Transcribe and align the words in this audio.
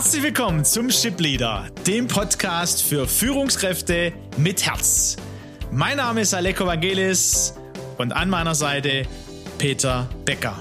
Herzlich 0.00 0.22
willkommen 0.22 0.64
zum 0.64 0.90
Ship 0.90 1.20
Leader, 1.20 1.66
dem 1.86 2.08
Podcast 2.08 2.82
für 2.82 3.06
Führungskräfte 3.06 4.14
mit 4.38 4.64
Herz. 4.64 5.16
Mein 5.70 5.98
Name 5.98 6.22
ist 6.22 6.32
Aleko 6.32 6.64
Vangelis 6.64 7.52
und 7.98 8.10
an 8.12 8.30
meiner 8.30 8.54
Seite 8.54 9.06
Peter 9.58 10.08
Becker. 10.24 10.58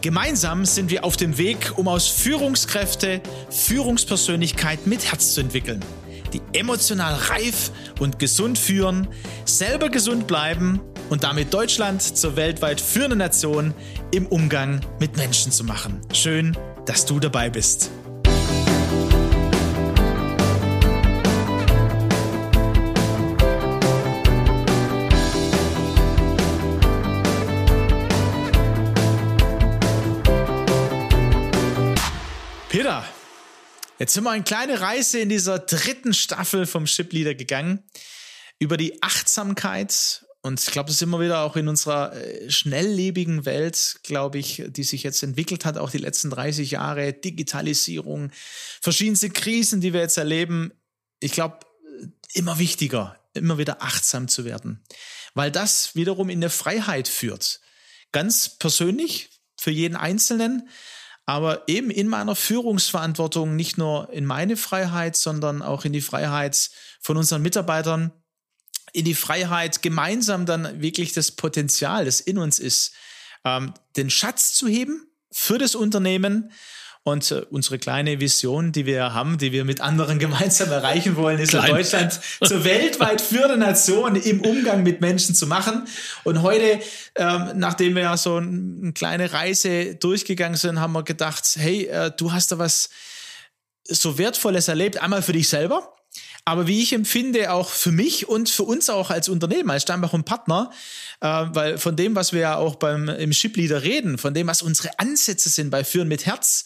Gemeinsam 0.00 0.64
sind 0.64 0.90
wir 0.90 1.04
auf 1.04 1.18
dem 1.18 1.36
Weg, 1.36 1.74
um 1.76 1.88
aus 1.88 2.08
Führungskräfte 2.08 3.20
Führungspersönlichkeit 3.50 4.86
mit 4.86 5.10
Herz 5.10 5.34
zu 5.34 5.42
entwickeln, 5.42 5.84
die 6.32 6.40
emotional 6.54 7.16
reif 7.16 7.70
und 8.00 8.18
gesund 8.18 8.56
führen, 8.56 9.08
selber 9.44 9.90
gesund 9.90 10.26
bleiben 10.26 10.80
und 11.10 11.22
damit 11.22 11.52
Deutschland 11.52 12.00
zur 12.00 12.36
weltweit 12.36 12.80
führenden 12.80 13.18
Nation 13.18 13.74
im 14.10 14.26
Umgang 14.26 14.80
mit 15.00 15.18
Menschen 15.18 15.52
zu 15.52 15.64
machen. 15.64 16.00
Schön, 16.14 16.56
dass 16.86 17.04
du 17.04 17.20
dabei 17.20 17.50
bist. 17.50 17.90
Peter, 32.74 33.04
jetzt 34.00 34.14
sind 34.14 34.24
wir 34.24 34.32
eine 34.32 34.42
kleine 34.42 34.80
Reise 34.80 35.20
in 35.20 35.28
dieser 35.28 35.60
dritten 35.60 36.12
Staffel 36.12 36.66
vom 36.66 36.88
Ship 36.88 37.12
Leader 37.12 37.36
gegangen 37.36 37.84
über 38.58 38.76
die 38.76 39.00
Achtsamkeit 39.00 40.26
und 40.42 40.58
ich 40.58 40.72
glaube, 40.72 40.88
das 40.88 40.96
ist 40.96 41.02
immer 41.02 41.20
wieder 41.20 41.42
auch 41.42 41.54
in 41.54 41.68
unserer 41.68 42.16
äh, 42.16 42.50
schnelllebigen 42.50 43.44
Welt, 43.44 44.00
glaube 44.02 44.38
ich, 44.38 44.64
die 44.66 44.82
sich 44.82 45.04
jetzt 45.04 45.22
entwickelt 45.22 45.64
hat, 45.64 45.78
auch 45.78 45.88
die 45.88 45.98
letzten 45.98 46.30
30 46.30 46.72
Jahre, 46.72 47.12
Digitalisierung, 47.12 48.32
verschiedenste 48.80 49.30
Krisen, 49.30 49.80
die 49.80 49.92
wir 49.92 50.00
jetzt 50.00 50.18
erleben. 50.18 50.72
Ich 51.20 51.30
glaube, 51.30 51.60
immer 52.32 52.58
wichtiger, 52.58 53.20
immer 53.34 53.56
wieder 53.56 53.82
achtsam 53.82 54.26
zu 54.26 54.44
werden, 54.44 54.82
weil 55.34 55.52
das 55.52 55.94
wiederum 55.94 56.28
in 56.28 56.40
der 56.40 56.50
Freiheit 56.50 57.06
führt. 57.06 57.60
Ganz 58.10 58.48
persönlich 58.48 59.30
für 59.56 59.70
jeden 59.70 59.94
Einzelnen, 59.94 60.68
aber 61.26 61.62
eben 61.68 61.90
in 61.90 62.08
meiner 62.08 62.36
Führungsverantwortung 62.36 63.56
nicht 63.56 63.78
nur 63.78 64.12
in 64.12 64.26
meine 64.26 64.56
Freiheit, 64.56 65.16
sondern 65.16 65.62
auch 65.62 65.84
in 65.84 65.92
die 65.92 66.02
Freiheit 66.02 66.70
von 67.00 67.16
unseren 67.16 67.42
Mitarbeitern, 67.42 68.12
in 68.92 69.04
die 69.04 69.14
Freiheit, 69.14 69.82
gemeinsam 69.82 70.46
dann 70.46 70.80
wirklich 70.80 71.12
das 71.12 71.32
Potenzial, 71.32 72.04
das 72.04 72.20
in 72.20 72.38
uns 72.38 72.58
ist, 72.58 72.92
ähm, 73.44 73.72
den 73.96 74.10
Schatz 74.10 74.52
zu 74.54 74.68
heben 74.68 75.06
für 75.32 75.58
das 75.58 75.74
Unternehmen. 75.74 76.52
Und 77.04 77.30
äh, 77.30 77.42
unsere 77.50 77.78
kleine 77.78 78.18
Vision, 78.18 78.72
die 78.72 78.86
wir 78.86 79.12
haben, 79.12 79.36
die 79.36 79.52
wir 79.52 79.66
mit 79.66 79.82
anderen 79.82 80.18
gemeinsam 80.24 80.70
erreichen 80.72 81.16
wollen, 81.16 81.38
ist 81.38 81.50
Klein. 81.50 81.70
Deutschland 81.70 82.18
zur 82.44 82.64
weltweit 82.64 83.20
führenden 83.20 83.60
Nation 83.60 84.16
im 84.16 84.40
Umgang 84.40 84.82
mit 84.82 85.02
Menschen 85.02 85.34
zu 85.34 85.46
machen. 85.46 85.86
Und 86.24 86.42
heute, 86.42 86.80
ähm, 87.14 87.50
nachdem 87.56 87.94
wir 87.94 88.02
ja 88.02 88.16
so 88.16 88.36
eine 88.36 88.92
kleine 88.94 89.32
Reise 89.32 89.94
durchgegangen 89.96 90.56
sind, 90.56 90.80
haben 90.80 90.94
wir 90.94 91.02
gedacht, 91.02 91.44
hey, 91.56 91.84
äh, 91.84 92.10
du 92.16 92.32
hast 92.32 92.50
da 92.52 92.58
was 92.58 92.88
so 93.86 94.16
Wertvolles 94.16 94.68
erlebt, 94.68 94.96
einmal 95.02 95.20
für 95.20 95.34
dich 95.34 95.48
selber, 95.50 95.92
aber 96.46 96.66
wie 96.66 96.82
ich 96.82 96.94
empfinde, 96.94 97.52
auch 97.52 97.68
für 97.68 97.92
mich 97.92 98.30
und 98.30 98.48
für 98.48 98.62
uns 98.62 98.88
auch 98.88 99.10
als 99.10 99.28
Unternehmen, 99.28 99.68
als 99.70 99.82
Steinbach 99.82 100.14
und 100.14 100.24
Partner, 100.24 100.70
äh, 101.20 101.26
weil 101.26 101.76
von 101.76 101.96
dem, 101.96 102.16
was 102.16 102.32
wir 102.32 102.40
ja 102.40 102.56
auch 102.56 102.76
beim 102.76 103.10
im 103.10 103.34
Ship 103.34 103.54
Leader 103.54 103.82
reden, 103.82 104.16
von 104.16 104.32
dem, 104.32 104.46
was 104.46 104.62
unsere 104.62 104.98
Ansätze 104.98 105.50
sind 105.50 105.68
bei 105.68 105.84
Führen 105.84 106.08
mit 106.08 106.24
Herz, 106.24 106.64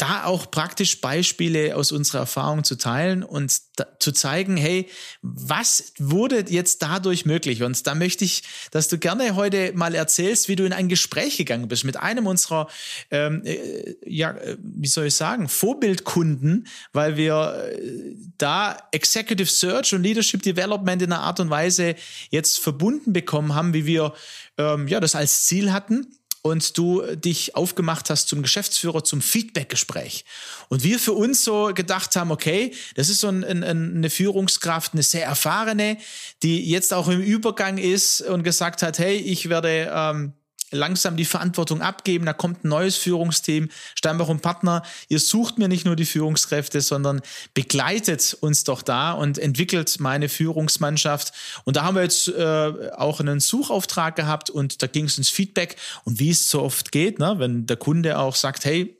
da 0.00 0.24
auch 0.24 0.50
praktisch 0.50 1.02
Beispiele 1.02 1.76
aus 1.76 1.92
unserer 1.92 2.20
Erfahrung 2.20 2.64
zu 2.64 2.76
teilen 2.76 3.22
und 3.22 3.52
zu 3.98 4.12
zeigen, 4.12 4.56
hey, 4.56 4.88
was 5.20 5.92
wurde 5.98 6.46
jetzt 6.48 6.82
dadurch 6.82 7.26
möglich? 7.26 7.62
Und 7.62 7.86
da 7.86 7.94
möchte 7.94 8.24
ich, 8.24 8.42
dass 8.70 8.88
du 8.88 8.96
gerne 8.96 9.34
heute 9.34 9.72
mal 9.74 9.94
erzählst, 9.94 10.48
wie 10.48 10.56
du 10.56 10.64
in 10.64 10.72
ein 10.72 10.88
Gespräch 10.88 11.36
gegangen 11.36 11.68
bist 11.68 11.84
mit 11.84 11.98
einem 11.98 12.26
unserer, 12.26 12.68
ähm, 13.10 13.42
äh, 13.44 13.94
ja, 14.06 14.30
äh, 14.30 14.56
wie 14.60 14.88
soll 14.88 15.06
ich 15.06 15.14
sagen, 15.14 15.48
Vorbildkunden, 15.48 16.66
weil 16.94 17.18
wir 17.18 17.70
äh, 17.70 18.16
da 18.38 18.78
Executive 18.92 19.50
Search 19.50 19.92
und 19.92 20.02
Leadership 20.02 20.42
Development 20.42 21.02
in 21.02 21.12
einer 21.12 21.22
Art 21.22 21.40
und 21.40 21.50
Weise 21.50 21.94
jetzt 22.30 22.58
verbunden 22.58 23.12
bekommen 23.12 23.54
haben, 23.54 23.74
wie 23.74 23.84
wir 23.84 24.14
ähm, 24.56 24.88
ja 24.88 24.98
das 24.98 25.14
als 25.14 25.44
Ziel 25.44 25.72
hatten 25.72 26.06
und 26.42 26.78
du 26.78 27.02
dich 27.16 27.54
aufgemacht 27.54 28.10
hast 28.10 28.28
zum 28.28 28.42
Geschäftsführer, 28.42 29.04
zum 29.04 29.20
Feedbackgespräch. 29.20 30.24
Und 30.68 30.82
wir 30.82 30.98
für 30.98 31.12
uns 31.12 31.44
so 31.44 31.72
gedacht 31.74 32.16
haben, 32.16 32.30
okay, 32.30 32.72
das 32.94 33.08
ist 33.08 33.20
so 33.20 33.28
ein, 33.28 33.44
ein, 33.44 33.62
eine 33.64 34.10
Führungskraft, 34.10 34.94
eine 34.94 35.02
sehr 35.02 35.26
erfahrene, 35.26 35.98
die 36.42 36.68
jetzt 36.70 36.94
auch 36.94 37.08
im 37.08 37.20
Übergang 37.20 37.78
ist 37.78 38.22
und 38.22 38.42
gesagt 38.42 38.82
hat, 38.82 38.98
hey, 38.98 39.16
ich 39.16 39.48
werde 39.48 39.92
ähm, 39.94 40.32
langsam 40.70 41.16
die 41.16 41.24
Verantwortung 41.24 41.82
abgeben. 41.82 42.26
Da 42.26 42.32
kommt 42.32 42.64
ein 42.64 42.68
neues 42.68 42.96
Führungsteam. 42.96 43.68
Steinbach 43.94 44.28
und 44.28 44.42
Partner, 44.42 44.82
ihr 45.08 45.20
sucht 45.20 45.58
mir 45.58 45.68
nicht 45.68 45.84
nur 45.84 45.96
die 45.96 46.04
Führungskräfte, 46.04 46.80
sondern 46.80 47.20
begleitet 47.54 48.36
uns 48.40 48.64
doch 48.64 48.82
da 48.82 49.12
und 49.12 49.38
entwickelt 49.38 50.00
meine 50.00 50.28
Führungsmannschaft. 50.28 51.32
Und 51.64 51.76
da 51.76 51.84
haben 51.84 51.96
wir 51.96 52.02
jetzt 52.02 52.28
äh, 52.28 52.90
auch 52.96 53.20
einen 53.20 53.40
Suchauftrag 53.40 54.16
gehabt 54.16 54.50
und 54.50 54.82
da 54.82 54.86
ging 54.86 55.06
es 55.06 55.18
ins 55.18 55.28
Feedback. 55.28 55.76
Und 56.04 56.20
wie 56.20 56.30
es 56.30 56.50
so 56.50 56.62
oft 56.62 56.92
geht, 56.92 57.18
ne, 57.18 57.34
wenn 57.38 57.66
der 57.66 57.76
Kunde 57.76 58.18
auch 58.18 58.34
sagt, 58.34 58.64
hey, 58.64 58.96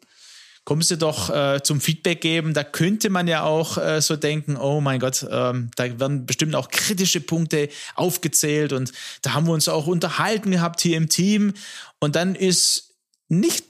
kommen 0.64 0.82
Sie 0.82 0.96
doch 0.96 1.30
äh, 1.30 1.62
zum 1.62 1.80
Feedback 1.80 2.20
geben. 2.20 2.54
Da 2.54 2.64
könnte 2.64 3.10
man 3.10 3.26
ja 3.26 3.42
auch 3.42 3.78
äh, 3.78 4.00
so 4.00 4.16
denken, 4.16 4.56
oh 4.56 4.80
mein 4.80 5.00
Gott, 5.00 5.26
ähm, 5.30 5.70
da 5.76 5.98
werden 5.98 6.26
bestimmt 6.26 6.54
auch 6.54 6.68
kritische 6.68 7.20
Punkte 7.20 7.68
aufgezählt 7.94 8.72
und 8.72 8.92
da 9.22 9.34
haben 9.34 9.46
wir 9.46 9.52
uns 9.52 9.68
auch 9.68 9.86
unterhalten 9.86 10.50
gehabt 10.50 10.80
hier 10.80 10.96
im 10.96 11.08
Team. 11.08 11.54
Und 11.98 12.16
dann 12.16 12.34
ist 12.34 12.94
nicht 13.28 13.69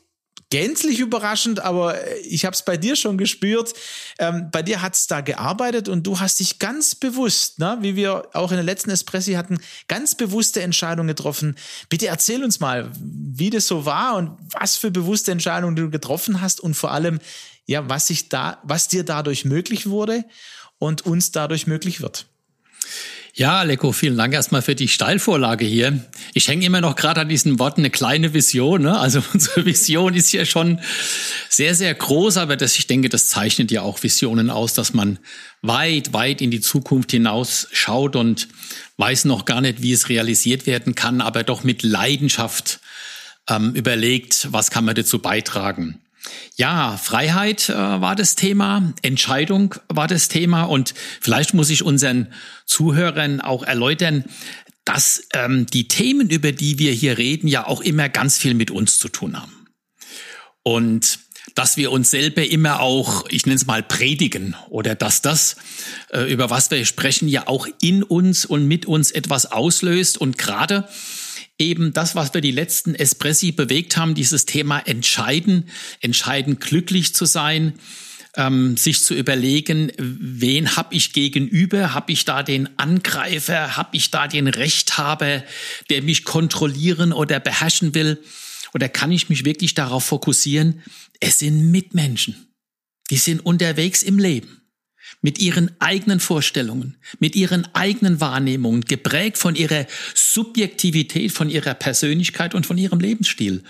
gänzlich 0.50 0.99
überraschend, 0.99 1.61
aber 1.61 1.97
äh, 2.05 2.19
ich 2.19 2.44
habe 2.44 2.55
es 2.55 2.65
bei 2.65 2.77
dir 2.77 2.97
schon 2.97 3.16
gespürt. 3.16 3.72
Ähm, 4.19 4.49
bei 4.50 4.62
dir 4.62 4.83
hat 4.83 4.94
es 4.94 5.06
da 5.06 5.21
gearbeitet 5.21 5.88
und 5.88 6.06
du 6.06 6.21
hast 6.21 6.41
dich 6.41 6.59
ganz 6.59 6.94
bewusst, 6.94 7.59
ne, 7.59 7.78
wie 7.81 7.97
wir 7.97 8.28
auch 8.34 8.50
in 8.50 8.56
der 8.56 8.65
letzten 8.65 8.91
Espressi 8.91 9.33
hatten, 9.34 9.59
ganz 9.89 10.15
bewusste 10.15 10.60
Entscheidungen 10.62 11.09
getroffen. 11.09 11.56
Bitte 11.89 12.09
erzähl 12.09 12.44
uns 12.44 12.60
mal, 12.60 12.91
wie 13.00 13.50
das 13.50 13.66
so 13.66 13.87
war 13.87 14.16
und 14.16 14.37
was 14.50 14.77
für 14.77 14.91
bewusste 14.91 15.33
Entscheidungen 15.33 15.77
du 15.77 15.89
getroffen 15.89 16.41
hast 16.41 16.60
und 16.60 16.75
vor 16.75 16.91
allem, 16.91 17.21
ja, 17.66 17.89
was 17.89 18.09
sich 18.09 18.28
da, 18.28 18.59
was 18.65 18.89
dir 18.89 19.05
dadurch 19.05 19.44
möglich 19.44 19.89
wurde 19.89 20.25
und 20.78 21.06
uns 21.06 21.31
dadurch 21.31 21.66
möglich 21.69 22.00
wird. 22.00 22.27
Ja, 23.41 23.62
Leko, 23.62 23.93
vielen 23.93 24.19
Dank 24.19 24.34
erstmal 24.34 24.61
für 24.61 24.75
die 24.75 24.87
Steilvorlage 24.87 25.65
hier. 25.65 26.05
Ich 26.34 26.49
hänge 26.49 26.67
immer 26.67 26.83
noch 26.83 26.95
gerade 26.95 27.23
an 27.23 27.31
diesen 27.31 27.59
Worten 27.59 27.81
eine 27.81 27.89
kleine 27.89 28.34
Vision. 28.34 28.83
Ne? 28.83 28.99
Also 28.99 29.23
unsere 29.33 29.65
Vision 29.65 30.12
ist 30.12 30.31
ja 30.33 30.45
schon 30.45 30.78
sehr, 31.49 31.75
sehr 31.75 31.95
groß, 31.95 32.37
aber 32.37 32.59
das, 32.59 32.78
ich 32.78 32.87
denke, 32.87 33.09
das 33.09 33.28
zeichnet 33.28 33.71
ja 33.71 33.81
auch 33.81 34.03
Visionen 34.03 34.51
aus, 34.51 34.75
dass 34.75 34.93
man 34.93 35.19
weit, 35.62 36.12
weit 36.12 36.43
in 36.43 36.51
die 36.51 36.61
Zukunft 36.61 37.12
hinaus 37.12 37.67
schaut 37.73 38.15
und 38.15 38.47
weiß 38.99 39.25
noch 39.25 39.47
gar 39.47 39.62
nicht, 39.62 39.81
wie 39.81 39.95
es 39.95 40.11
realisiert 40.11 40.67
werden 40.67 40.95
kann, 40.95 41.22
aber 41.22 41.43
doch 41.43 41.65
mit 41.65 41.83
Leidenschaft 41.83 42.81
ähm, 43.49 43.75
überlegt, 43.75 44.49
was 44.51 44.71
kann 44.71 44.84
man 44.84 44.97
dazu 44.97 45.19
beitragen. 45.19 45.99
Ja, 46.57 46.97
Freiheit 46.97 47.69
äh, 47.69 47.75
war 47.75 48.17
das 48.17 48.37
Thema, 48.37 48.93
Entscheidung 49.03 49.75
war 49.89 50.07
das 50.07 50.29
Thema 50.29 50.65
und 50.65 50.95
vielleicht 51.21 51.55
muss 51.55 51.71
ich 51.71 51.83
unseren 51.83 52.33
Zuhörern 52.67 53.41
auch 53.41 53.63
erläutern, 53.63 54.25
dass 54.85 55.23
ähm, 55.35 55.67
die 55.67 55.89
Themen, 55.89 56.31
über 56.31 56.53
die 56.53 56.79
wir 56.79 56.93
hier 56.93 57.19
reden, 57.19 57.49
ja 57.49 57.67
auch 57.67 57.81
immer 57.81 58.09
ganz 58.09 58.39
viel 58.39 58.55
mit 58.55 58.71
uns 58.71 58.99
zu 58.99 59.09
tun 59.09 59.41
haben. 59.41 59.67
Und 60.63 61.21
dass 61.55 61.77
wir 61.77 61.91
uns 61.91 62.11
selber 62.11 62.45
immer 62.47 62.81
auch, 62.81 63.27
ich 63.29 63.47
nenne 63.47 63.57
es 63.57 63.67
mal, 63.67 63.83
predigen 63.83 64.57
oder 64.69 64.95
dass 64.95 65.23
das, 65.23 65.57
äh, 66.11 66.31
über 66.33 66.51
was 66.51 66.71
wir 66.71 66.84
sprechen, 66.84 67.28
ja 67.28 67.47
auch 67.49 67.66
in 67.81 68.03
uns 68.03 68.45
und 68.45 68.66
mit 68.66 68.87
uns 68.87 69.11
etwas 69.11 69.47
auslöst. 69.47 70.19
Und 70.19 70.39
gerade 70.39 70.89
eben 71.60 71.92
das, 71.92 72.15
was 72.15 72.34
wir 72.34 72.41
die 72.41 72.51
letzten 72.51 72.95
Espressi 72.95 73.53
bewegt 73.53 73.97
haben, 73.97 74.15
dieses 74.15 74.47
Thema 74.47 74.80
entscheiden, 74.80 75.68
entscheiden 76.01 76.59
glücklich 76.59 77.15
zu 77.15 77.27
sein, 77.27 77.74
ähm, 78.36 78.77
sich 78.77 79.04
zu 79.04 79.15
überlegen, 79.15 79.92
wen 79.98 80.77
habe 80.77 80.95
ich 80.95 81.12
gegenüber, 81.12 81.95
habe 81.95 82.12
ich 82.12 82.24
da 82.24 82.42
den 82.42 82.68
Angreifer, 82.78 83.77
habe 83.77 83.97
ich 83.97 84.10
da 84.10 84.27
den 84.28 84.48
Rechthaber, 84.48 85.45
der 85.91 86.03
mich 86.03 86.24
kontrollieren 86.24 87.12
oder 87.12 87.41
beherrschen 87.41 87.95
will, 87.95 88.22
oder 88.72 88.89
kann 88.89 89.10
ich 89.10 89.28
mich 89.28 89.45
wirklich 89.45 89.74
darauf 89.74 90.04
fokussieren, 90.04 90.83
es 91.18 91.41
sind 91.41 91.71
Mitmenschen, 91.71 92.54
die 93.10 93.16
sind 93.16 93.41
unterwegs 93.41 94.03
im 94.03 94.18
Leben 94.18 94.60
mit 95.23 95.39
ihren 95.39 95.71
eigenen 95.81 96.21
Vorstellungen, 96.21 96.97
mit 97.19 97.37
ihren 97.37 97.73
eigenen 97.75 98.21
Wahrnehmungen, 98.21 98.83
geprägt 98.83 99.39
von 99.39 99.57
ihrer 99.57 99.87
Subjektivität, 100.15 101.33
von 101.33 101.51
ihrer 101.51 101.75
Persönlichkeit 101.75 102.55
und 102.55 102.67
von 102.67 102.79
ihrem 102.79 103.01
Lebensstil. 103.01 103.65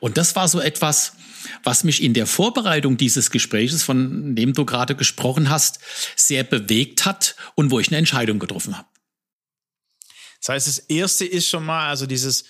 Und 0.00 0.16
das 0.16 0.36
war 0.36 0.48
so 0.48 0.60
etwas, 0.60 1.12
was 1.62 1.84
mich 1.84 2.02
in 2.02 2.14
der 2.14 2.26
Vorbereitung 2.26 2.96
dieses 2.96 3.30
Gespräches, 3.30 3.82
von 3.82 4.34
dem 4.34 4.52
du 4.52 4.64
gerade 4.64 4.94
gesprochen 4.94 5.50
hast, 5.50 5.80
sehr 6.16 6.44
bewegt 6.44 7.04
hat 7.04 7.36
und 7.54 7.70
wo 7.70 7.80
ich 7.80 7.88
eine 7.88 7.98
Entscheidung 7.98 8.38
getroffen 8.38 8.76
habe. 8.76 8.88
Das 10.40 10.48
heißt, 10.50 10.66
das 10.66 10.78
erste 10.78 11.24
ist 11.24 11.48
schon 11.48 11.64
mal, 11.64 11.88
also 11.88 12.06
dieses 12.06 12.44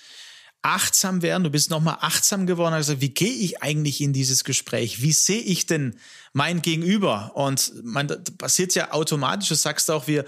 achtsam 0.62 1.22
werden, 1.22 1.44
du 1.44 1.50
bist 1.50 1.70
nochmal 1.70 1.98
achtsam 2.00 2.46
geworden, 2.46 2.74
also 2.74 3.00
wie 3.00 3.10
gehe 3.10 3.32
ich 3.32 3.62
eigentlich 3.62 4.00
in 4.00 4.12
dieses 4.12 4.44
Gespräch? 4.44 5.00
Wie 5.00 5.12
sehe 5.12 5.40
ich 5.40 5.66
denn 5.66 5.98
mein 6.32 6.62
Gegenüber? 6.62 7.32
Und 7.34 7.72
man, 7.84 8.08
passiert 8.38 8.74
ja 8.74 8.92
automatisch, 8.92 9.48
du 9.48 9.54
sagst 9.54 9.90
auch, 9.90 10.06
wir, 10.06 10.24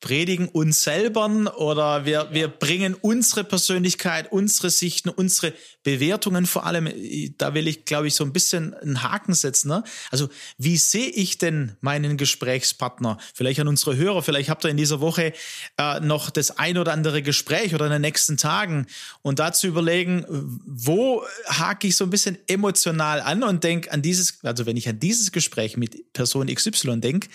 predigen 0.00 0.48
uns 0.48 0.82
selber 0.82 1.20
oder 1.58 2.06
wir, 2.06 2.28
wir 2.32 2.48
bringen 2.48 2.94
unsere 2.94 3.44
Persönlichkeit, 3.44 4.32
unsere 4.32 4.70
Sichten, 4.70 5.10
unsere 5.10 5.52
Bewertungen 5.82 6.46
vor 6.46 6.64
allem, 6.66 6.88
da 7.36 7.54
will 7.54 7.68
ich, 7.68 7.84
glaube 7.84 8.08
ich, 8.08 8.14
so 8.14 8.24
ein 8.24 8.32
bisschen 8.32 8.74
einen 8.74 9.02
Haken 9.02 9.34
setzen. 9.34 9.68
Ne? 9.68 9.84
Also 10.10 10.28
wie 10.56 10.78
sehe 10.78 11.08
ich 11.08 11.38
denn 11.38 11.76
meinen 11.80 12.16
Gesprächspartner? 12.16 13.18
Vielleicht 13.34 13.60
an 13.60 13.68
unsere 13.68 13.96
Hörer, 13.96 14.22
vielleicht 14.22 14.48
habt 14.48 14.64
ihr 14.64 14.70
in 14.70 14.78
dieser 14.78 15.00
Woche 15.00 15.34
äh, 15.76 16.00
noch 16.00 16.30
das 16.30 16.58
ein 16.58 16.78
oder 16.78 16.92
andere 16.92 17.22
Gespräch 17.22 17.74
oder 17.74 17.86
in 17.86 17.92
den 17.92 18.02
nächsten 18.02 18.38
Tagen 18.38 18.86
und 19.22 19.38
dazu 19.38 19.66
überlegen, 19.66 20.24
wo 20.66 21.24
hake 21.46 21.88
ich 21.88 21.96
so 21.96 22.04
ein 22.04 22.10
bisschen 22.10 22.38
emotional 22.46 23.20
an 23.20 23.42
und 23.42 23.64
denke 23.64 23.92
an 23.92 24.00
dieses, 24.00 24.42
also 24.44 24.64
wenn 24.64 24.76
ich 24.78 24.88
an 24.88 24.98
dieses 24.98 25.30
Gespräch 25.30 25.76
mit 25.76 26.12
Person 26.14 26.46
XY 26.46 27.00
denke, 27.00 27.28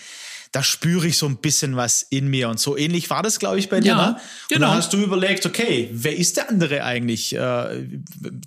da 0.56 0.62
spüre 0.62 1.06
ich 1.06 1.18
so 1.18 1.26
ein 1.26 1.36
bisschen 1.36 1.76
was 1.76 2.00
in 2.00 2.28
mir. 2.28 2.48
Und 2.48 2.58
so 2.58 2.78
ähnlich 2.78 3.10
war 3.10 3.22
das, 3.22 3.38
glaube 3.38 3.58
ich, 3.58 3.68
bei 3.68 3.80
dir. 3.80 3.88
Ja, 3.88 3.96
ne? 3.96 4.12
Und 4.14 4.20
genau. 4.48 4.68
dann 4.68 4.78
hast 4.78 4.90
du 4.90 4.96
überlegt, 4.96 5.44
okay, 5.44 5.90
wer 5.92 6.16
ist 6.16 6.38
der 6.38 6.48
andere 6.48 6.82
eigentlich? 6.82 7.34
Äh, 7.34 7.86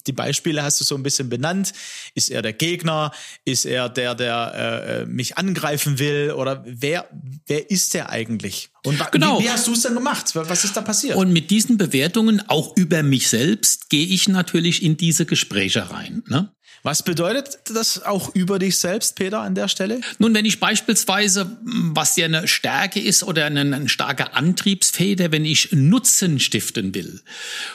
die 0.07 0.11
Beispiele 0.11 0.63
hast 0.63 0.81
du 0.81 0.85
so 0.85 0.95
ein 0.95 1.03
bisschen 1.03 1.29
benannt. 1.29 1.71
Ist 2.15 2.31
er 2.31 2.41
der 2.41 2.53
Gegner? 2.53 3.11
Ist 3.45 3.65
er 3.65 3.89
der, 3.89 4.15
der 4.15 4.53
äh, 4.55 5.05
mich 5.05 5.37
angreifen 5.37 5.99
will? 5.99 6.31
Oder 6.31 6.63
wer, 6.65 7.07
wer 7.45 7.69
ist 7.69 7.93
der 7.93 8.09
eigentlich? 8.09 8.71
Und 8.83 8.99
genau. 9.11 9.39
wie, 9.39 9.43
wie 9.43 9.49
hast 9.51 9.67
du 9.67 9.73
es 9.73 9.83
denn 9.83 9.93
gemacht? 9.93 10.33
Was 10.33 10.63
ist 10.63 10.75
da 10.75 10.81
passiert? 10.81 11.15
Und 11.15 11.31
mit 11.31 11.51
diesen 11.51 11.77
Bewertungen, 11.77 12.41
auch 12.47 12.75
über 12.75 13.03
mich 13.03 13.27
selbst, 13.27 13.91
gehe 13.91 14.07
ich 14.07 14.27
natürlich 14.27 14.81
in 14.81 14.97
diese 14.97 15.27
Gespräche 15.27 15.91
rein. 15.91 16.23
Ne? 16.27 16.51
Was 16.83 17.03
bedeutet 17.03 17.59
das 17.65 18.03
auch 18.03 18.33
über 18.33 18.57
dich 18.57 18.77
selbst, 18.77 19.15
Peter, 19.15 19.41
an 19.41 19.53
der 19.53 19.67
Stelle? 19.67 19.99
Nun, 20.17 20.33
wenn 20.33 20.45
ich 20.45 20.59
beispielsweise, 20.59 21.57
was 21.61 22.15
ja 22.15 22.25
eine 22.25 22.47
Stärke 22.47 23.01
ist 23.01 23.23
oder 23.23 23.45
ein, 23.45 23.73
ein 23.73 23.89
starker 23.89 24.35
Antriebsfeder, 24.35 25.31
wenn 25.31 25.43
ich 25.43 25.73
Nutzen 25.73 26.39
stiften 26.39 26.95
will 26.95 27.21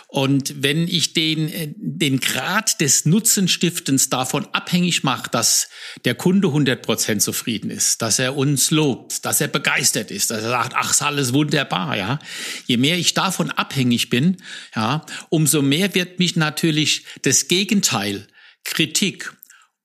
und 0.08 0.62
wenn 0.62 0.88
ich 0.88 1.12
den, 1.12 1.52
äh, 1.52 1.74
den 1.76 2.20
Grad 2.20 2.80
des 2.80 3.04
Nutzenstiftens 3.04 4.08
davon 4.08 4.46
abhängig 4.52 5.02
mache, 5.04 5.28
dass 5.30 5.68
der 6.04 6.14
Kunde 6.14 6.48
100% 6.48 7.18
zufrieden 7.18 7.70
ist, 7.70 8.00
dass 8.00 8.18
er 8.18 8.36
uns 8.36 8.70
lobt, 8.70 9.24
dass 9.24 9.40
er 9.40 9.48
begeistert 9.48 10.10
ist, 10.10 10.30
dass 10.30 10.42
er 10.42 10.50
sagt, 10.50 10.72
ach, 10.74 10.92
ist 10.92 11.02
alles 11.02 11.34
wunderbar, 11.34 11.96
ja. 11.96 12.18
Je 12.66 12.78
mehr 12.78 12.96
ich 12.96 13.12
davon 13.12 13.50
abhängig 13.50 14.08
bin, 14.08 14.38
ja, 14.74 15.04
umso 15.28 15.60
mehr 15.60 15.94
wird 15.94 16.18
mich 16.18 16.36
natürlich 16.36 17.04
das 17.22 17.48
Gegenteil 17.48 18.26
Kritik, 18.64 19.32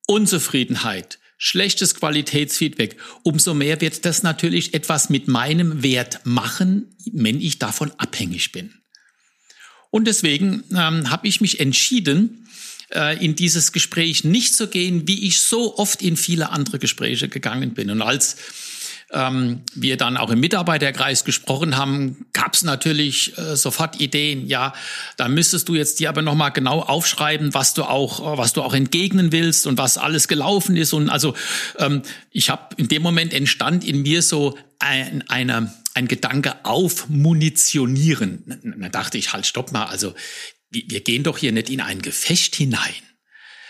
Unzufriedenheit, 0.07 1.19
schlechtes 1.37 1.95
Qualitätsfeedback, 1.95 2.97
umso 3.23 3.53
mehr 3.53 3.79
wird 3.81 4.05
das 4.05 4.23
natürlich 4.23 4.73
etwas 4.73 5.09
mit 5.09 5.27
meinem 5.27 5.83
Wert 5.83 6.21
machen, 6.25 6.95
wenn 7.11 7.39
ich 7.39 7.59
davon 7.59 7.91
abhängig 7.97 8.51
bin. 8.51 8.73
Und 9.91 10.05
deswegen 10.05 10.63
ähm, 10.71 11.09
habe 11.09 11.27
ich 11.27 11.41
mich 11.41 11.59
entschieden, 11.59 12.47
äh, 12.91 13.23
in 13.23 13.35
dieses 13.35 13.71
Gespräch 13.71 14.23
nicht 14.23 14.55
zu 14.55 14.67
gehen, 14.67 15.07
wie 15.07 15.27
ich 15.27 15.41
so 15.41 15.77
oft 15.77 16.01
in 16.01 16.17
viele 16.17 16.49
andere 16.49 16.79
Gespräche 16.79 17.29
gegangen 17.29 17.73
bin. 17.73 17.89
Und 17.89 18.01
als 18.01 18.35
ähm, 19.11 19.61
wir 19.73 19.97
dann 19.97 20.17
auch 20.17 20.29
im 20.29 20.39
Mitarbeiterkreis 20.39 21.25
gesprochen 21.25 21.77
haben, 21.77 22.27
gab 22.33 22.53
es 22.53 22.63
natürlich 22.63 23.37
äh, 23.37 23.55
sofort 23.55 23.99
Ideen. 23.99 24.47
Ja, 24.47 24.73
da 25.17 25.27
müsstest 25.27 25.69
du 25.69 25.75
jetzt 25.75 25.99
dir 25.99 26.09
aber 26.09 26.21
noch 26.21 26.35
mal 26.35 26.49
genau 26.49 26.81
aufschreiben, 26.81 27.53
was 27.53 27.73
du 27.73 27.83
auch, 27.83 28.37
was 28.37 28.53
du 28.53 28.61
auch 28.61 28.73
entgegnen 28.73 29.31
willst 29.31 29.67
und 29.67 29.77
was 29.77 29.97
alles 29.97 30.27
gelaufen 30.27 30.77
ist. 30.77 30.93
Und 30.93 31.09
also 31.09 31.33
ähm, 31.77 32.03
ich 32.31 32.49
habe 32.49 32.75
in 32.77 32.87
dem 32.87 33.01
Moment 33.01 33.33
entstand 33.33 33.83
in 33.83 34.01
mir 34.01 34.21
so 34.21 34.57
ein, 34.79 35.23
eine, 35.27 35.73
ein 35.93 36.07
Gedanke 36.07 36.63
auf 36.63 37.09
Munitionieren. 37.09 38.43
Da 38.81 38.89
dachte 38.89 39.17
ich, 39.17 39.33
halt, 39.33 39.45
stopp 39.45 39.71
mal. 39.71 39.85
Also 39.85 40.13
wir 40.71 41.01
gehen 41.01 41.23
doch 41.23 41.39
hier 41.39 41.51
nicht 41.51 41.69
in 41.71 41.81
ein 41.81 42.01
Gefecht 42.01 42.55
hinein 42.55 42.93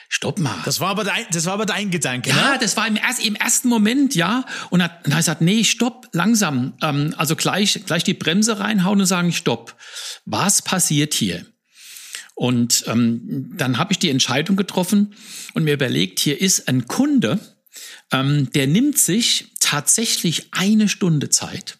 stopp 0.10 0.40
mal. 0.40 0.58
Das 0.66 0.80
war 0.80 0.90
aber 0.90 1.04
dein, 1.04 1.26
das 1.32 1.46
war 1.46 1.54
aber 1.54 1.68
dein 1.68 1.92
Gedanke, 1.92 2.32
Ja, 2.32 2.54
ne? 2.54 2.58
das 2.60 2.76
war 2.76 2.88
im, 2.88 2.98
im 3.24 3.36
ersten 3.36 3.70
Moment, 3.70 4.16
ja. 4.16 4.44
Und 4.72 4.80
dann 4.80 4.90
hat 4.90 5.06
er 5.06 5.18
gesagt, 5.18 5.42
nee, 5.42 5.64
stopp, 5.64 6.10
langsam. 6.12 6.74
Ähm, 6.82 7.14
also 7.16 7.36
gleich, 7.36 7.80
gleich 7.86 8.04
die 8.04 8.16
Bremse 8.16 8.60
reinhauen 8.60 9.00
und 9.00 9.06
sagen, 9.06 9.32
stopp. 9.32 9.76
Was 10.26 10.62
passiert 10.64 11.14
hier? 11.14 11.46
Und 12.34 12.86
ähm, 12.88 13.52
dann 13.56 13.78
habe 13.78 13.92
ich 13.92 14.00
die 14.00 14.10
Entscheidung 14.10 14.56
getroffen 14.56 15.14
und 15.54 15.64
mir 15.64 15.74
überlegt, 15.74 16.20
hier 16.20 16.42
ist 16.42 16.68
ein 16.68 16.88
Kunde, 16.88 17.40
ähm, 18.12 18.50
der 18.52 18.66
nimmt 18.66 18.98
sich 18.98 19.54
tatsächlich 19.60 20.48
eine 20.52 20.90
Stunde 20.90 21.30
Zeit, 21.30 21.78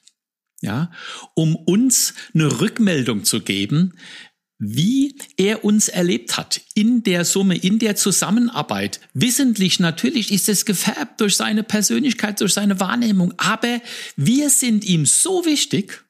ja, 0.62 0.92
um 1.34 1.56
uns 1.56 2.14
eine 2.34 2.60
Rückmeldung 2.60 3.24
zu 3.24 3.40
geben, 3.42 3.94
wie 4.60 5.16
er 5.38 5.64
uns 5.64 5.88
erlebt 5.88 6.36
hat 6.38 6.62
in 6.74 7.02
der 7.04 7.24
Summe, 7.24 7.56
in 7.56 7.80
der 7.80 7.96
Zusammenarbeit. 7.96 9.00
Wissentlich 9.14 9.80
natürlich 9.80 10.32
ist 10.34 10.50
es 10.50 10.66
gefärbt 10.66 11.22
durch 11.22 11.38
seine 11.38 11.64
Persönlichkeit, 11.64 12.42
durch 12.42 12.54
seine 12.54 12.80
Wahrnehmung, 12.82 13.34
aber 13.38 13.82
wir 14.18 14.50
sind 14.50 14.84
ihm 14.84 15.06
so 15.06 15.46
wichtig, 15.46 16.04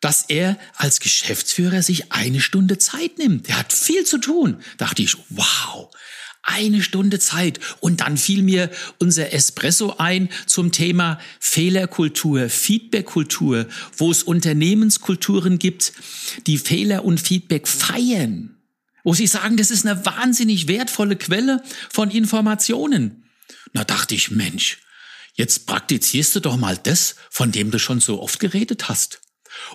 dass 0.00 0.24
er 0.28 0.58
als 0.76 0.98
Geschäftsführer 0.98 1.82
sich 1.82 2.10
eine 2.10 2.40
Stunde 2.40 2.78
Zeit 2.78 3.18
nimmt. 3.18 3.48
Er 3.48 3.58
hat 3.58 3.72
viel 3.72 4.04
zu 4.04 4.18
tun. 4.18 4.56
Da 4.78 4.86
dachte 4.86 5.02
ich, 5.02 5.16
wow, 5.28 5.90
eine 6.42 6.82
Stunde 6.82 7.18
Zeit. 7.18 7.60
Und 7.80 8.00
dann 8.00 8.16
fiel 8.16 8.42
mir 8.42 8.70
unser 8.98 9.32
Espresso 9.32 9.94
ein 9.98 10.28
zum 10.46 10.72
Thema 10.72 11.18
Fehlerkultur, 11.38 12.48
Feedbackkultur, 12.48 13.66
wo 13.96 14.10
es 14.10 14.22
Unternehmenskulturen 14.22 15.58
gibt, 15.58 15.92
die 16.46 16.58
Fehler 16.58 17.04
und 17.04 17.20
Feedback 17.20 17.68
feiern. 17.68 18.56
Wo 19.02 19.14
sie 19.14 19.26
sagen, 19.26 19.56
das 19.56 19.70
ist 19.70 19.86
eine 19.86 20.04
wahnsinnig 20.04 20.68
wertvolle 20.68 21.16
Quelle 21.16 21.62
von 21.90 22.10
Informationen. 22.10 23.24
Na 23.72 23.84
dachte 23.84 24.14
ich, 24.14 24.30
Mensch, 24.30 24.78
jetzt 25.34 25.66
praktizierst 25.66 26.34
du 26.36 26.40
doch 26.40 26.56
mal 26.56 26.76
das, 26.76 27.16
von 27.30 27.52
dem 27.52 27.70
du 27.70 27.78
schon 27.78 28.00
so 28.00 28.20
oft 28.20 28.40
geredet 28.40 28.88
hast. 28.88 29.20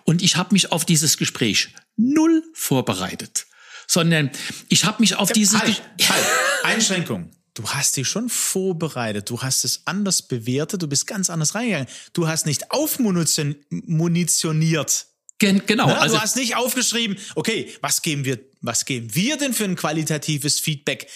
Und 0.04 0.22
ich 0.22 0.36
habe 0.36 0.54
mich 0.54 0.72
auf 0.72 0.86
dieses 0.86 1.18
Gespräch 1.18 1.70
null 1.98 2.44
vorbereitet 2.54 3.48
sondern 3.88 4.32
ich 4.70 4.86
habe 4.86 5.02
mich 5.02 5.16
auf 5.16 5.32
diese 5.32 5.60
halt, 5.60 5.82
halt. 6.02 6.26
Einschränkung. 6.64 7.32
Du 7.54 7.70
hast 7.70 7.96
dich 7.96 8.08
schon 8.08 8.28
vorbereitet, 8.28 9.30
du 9.30 9.42
hast 9.42 9.64
es 9.64 9.84
anders 9.86 10.22
bewertet, 10.22 10.82
du 10.82 10.88
bist 10.88 11.08
ganz 11.08 11.30
anders 11.30 11.56
reingegangen. 11.56 11.88
Du 12.12 12.28
hast 12.28 12.46
nicht 12.46 12.72
aufmunitioniert. 12.72 15.06
Gen 15.40 15.62
genau. 15.66 15.88
Na, 15.88 16.00
also 16.00 16.16
du 16.16 16.22
hast 16.22 16.36
nicht 16.36 16.58
aufgeschrieben, 16.58 17.18
okay, 17.36 17.74
was 17.82 18.02
geben 18.02 18.26
wir, 18.26 18.40
was 18.62 18.84
geben 18.86 19.16
wir 19.16 19.38
denn 19.38 19.54
für 19.54 19.64
ein 19.64 19.78
qualitatives 19.78 20.60
Feedback? 20.60 21.08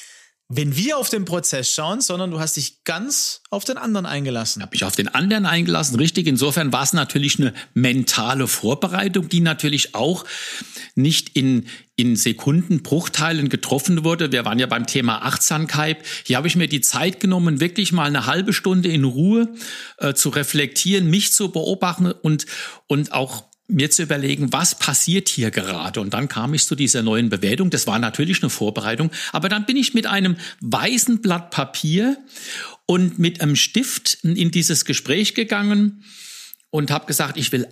Wenn 0.51 0.75
wir 0.75 0.97
auf 0.97 1.09
den 1.09 1.25
Prozess 1.25 1.71
schauen, 1.71 2.01
sondern 2.01 2.31
du 2.31 2.39
hast 2.39 2.57
dich 2.57 2.83
ganz 2.83 3.43
auf 3.51 3.65
den 3.65 3.77
anderen 3.77 4.07
eingelassen. 4.07 4.63
Habe 4.63 4.75
ich 4.75 4.83
auf 4.83 4.95
den 4.95 5.07
anderen 5.07 5.45
eingelassen, 5.45 5.95
richtig. 5.97 6.25
Insofern 6.25 6.73
war 6.73 6.81
es 6.81 6.91
natürlich 6.91 7.39
eine 7.39 7.53
mentale 7.75 8.47
Vorbereitung, 8.47 9.29
die 9.29 9.41
natürlich 9.41 9.93
auch 9.93 10.25
nicht 10.95 11.37
in, 11.37 11.67
in 11.95 12.15
Sekundenbruchteilen 12.15 13.49
getroffen 13.49 14.03
wurde. 14.03 14.31
Wir 14.31 14.43
waren 14.43 14.57
ja 14.57 14.65
beim 14.65 14.87
Thema 14.87 15.23
Achtsamkeit. 15.23 15.99
Hier 16.25 16.37
habe 16.37 16.47
ich 16.47 16.55
mir 16.55 16.67
die 16.67 16.81
Zeit 16.81 17.19
genommen, 17.19 17.59
wirklich 17.59 17.91
mal 17.91 18.05
eine 18.05 18.25
halbe 18.25 18.51
Stunde 18.51 18.89
in 18.89 19.03
Ruhe 19.03 19.53
äh, 19.99 20.15
zu 20.15 20.29
reflektieren, 20.29 21.11
mich 21.11 21.31
zu 21.31 21.51
beobachten 21.51 22.11
und, 22.11 22.47
und 22.87 23.13
auch 23.13 23.48
mir 23.69 23.91
zu 23.91 24.03
überlegen, 24.03 24.51
was 24.51 24.77
passiert 24.77 25.29
hier 25.29 25.51
gerade. 25.51 26.01
Und 26.01 26.13
dann 26.13 26.27
kam 26.27 26.53
ich 26.53 26.65
zu 26.65 26.75
dieser 26.75 27.03
neuen 27.03 27.29
Bewertung. 27.29 27.69
Das 27.69 27.87
war 27.87 27.99
natürlich 27.99 28.41
eine 28.41 28.49
Vorbereitung. 28.49 29.11
Aber 29.31 29.47
dann 29.47 29.65
bin 29.65 29.77
ich 29.77 29.93
mit 29.93 30.07
einem 30.07 30.35
weißen 30.61 31.21
Blatt 31.21 31.51
Papier 31.51 32.17
und 32.85 33.19
mit 33.19 33.41
einem 33.41 33.55
Stift 33.55 34.19
in 34.23 34.51
dieses 34.51 34.85
Gespräch 34.85 35.35
gegangen 35.35 36.03
und 36.71 36.91
habe 36.91 37.05
gesagt, 37.05 37.37
ich 37.37 37.51
will 37.51 37.67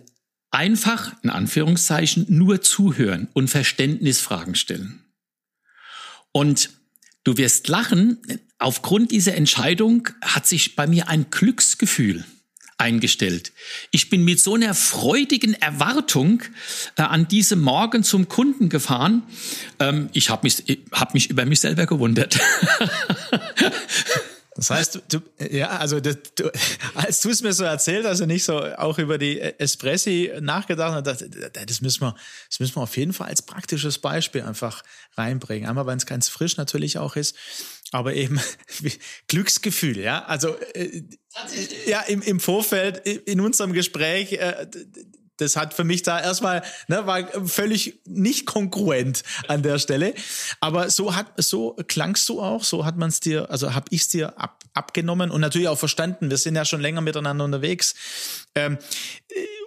einfach, 0.51 1.13
in 1.23 1.29
Anführungszeichen, 1.29 2.25
nur 2.29 2.61
zuhören 2.61 3.27
und 3.33 3.49
Verständnisfragen 3.49 4.55
stellen. 4.55 5.03
Und 6.31 6.69
du 7.23 7.37
wirst 7.37 7.67
lachen, 7.67 8.19
aufgrund 8.59 9.11
dieser 9.11 9.35
Entscheidung 9.35 10.07
hat 10.21 10.45
sich 10.45 10.75
bei 10.75 10.85
mir 10.85 11.09
ein 11.09 11.31
Glücksgefühl 11.31 12.23
eingestellt. 12.77 13.51
Ich 13.91 14.09
bin 14.09 14.23
mit 14.23 14.39
so 14.39 14.55
einer 14.55 14.73
freudigen 14.73 15.53
Erwartung 15.55 16.43
äh, 16.95 17.01
an 17.01 17.27
diesem 17.27 17.61
Morgen 17.61 18.03
zum 18.03 18.29
Kunden 18.29 18.69
gefahren. 18.69 19.23
Ähm, 19.79 20.09
ich 20.13 20.29
habe 20.29 20.41
mich, 20.43 20.63
hab 20.91 21.13
mich 21.13 21.29
über 21.29 21.45
mich 21.45 21.59
selber 21.59 21.85
gewundert. 21.85 22.39
Das 24.57 24.71
heißt, 24.71 25.01
du, 25.09 25.19
ja, 25.51 25.77
also 25.77 25.99
das, 25.99 26.17
du, 26.35 26.51
als 26.95 27.21
du 27.21 27.29
es 27.29 27.43
mir 27.43 27.53
so 27.53 27.63
erzählt 27.63 28.05
hast 28.07 28.21
und 28.21 28.27
nicht 28.27 28.43
so 28.43 28.59
auch 28.59 28.97
über 28.97 29.19
die 29.19 29.39
Espressi 29.39 30.31
nachgedacht 30.41 30.93
hast, 30.93 31.21
das, 31.21 31.29
das 31.53 31.81
müssen 31.81 32.01
wir, 32.01 32.15
das 32.49 32.59
müssen 32.59 32.75
wir 32.75 32.81
auf 32.81 32.97
jeden 32.97 33.13
Fall 33.13 33.27
als 33.27 33.43
praktisches 33.43 33.99
Beispiel 33.99 34.41
einfach 34.41 34.83
reinbringen. 35.15 35.69
Einmal, 35.69 35.85
wenn 35.85 35.99
es 35.99 36.07
ganz 36.07 36.27
frisch 36.27 36.57
natürlich 36.57 36.97
auch 36.97 37.15
ist, 37.15 37.35
aber 37.91 38.13
eben 38.13 38.39
Glücksgefühl, 39.27 39.99
ja. 39.99 40.25
Also 40.25 40.55
äh, 40.73 41.03
ja, 41.85 42.01
im, 42.01 42.21
im 42.21 42.39
Vorfeld 42.39 43.07
in 43.07 43.39
unserem 43.39 43.73
Gespräch 43.73 44.33
äh, 44.33 44.67
das 45.37 45.55
hat 45.55 45.73
für 45.73 45.83
mich 45.83 46.01
da 46.01 46.19
erstmal, 46.19 46.63
ne, 46.87 47.05
war 47.05 47.47
völlig 47.47 48.01
nicht 48.05 48.45
kongruent 48.45 49.23
an 49.47 49.63
der 49.63 49.79
Stelle. 49.79 50.13
Aber 50.59 50.89
so 50.89 51.15
hat, 51.15 51.27
so 51.37 51.75
klangst 51.87 52.27
du 52.29 52.41
auch, 52.41 52.63
so 52.63 52.85
hat 52.85 52.97
man 52.97 53.09
es 53.09 53.19
dir, 53.19 53.49
also 53.49 53.73
habe 53.73 53.85
ich 53.91 54.01
es 54.01 54.07
dir 54.09 54.39
ab, 54.39 54.63
abgenommen 54.73 55.31
und 55.31 55.41
natürlich 55.41 55.67
auch 55.67 55.77
verstanden. 55.77 56.29
Wir 56.29 56.37
sind 56.37 56.55
ja 56.55 56.65
schon 56.65 56.81
länger 56.81 57.01
miteinander 57.01 57.45
unterwegs. 57.45 57.95
Ähm, 58.55 58.77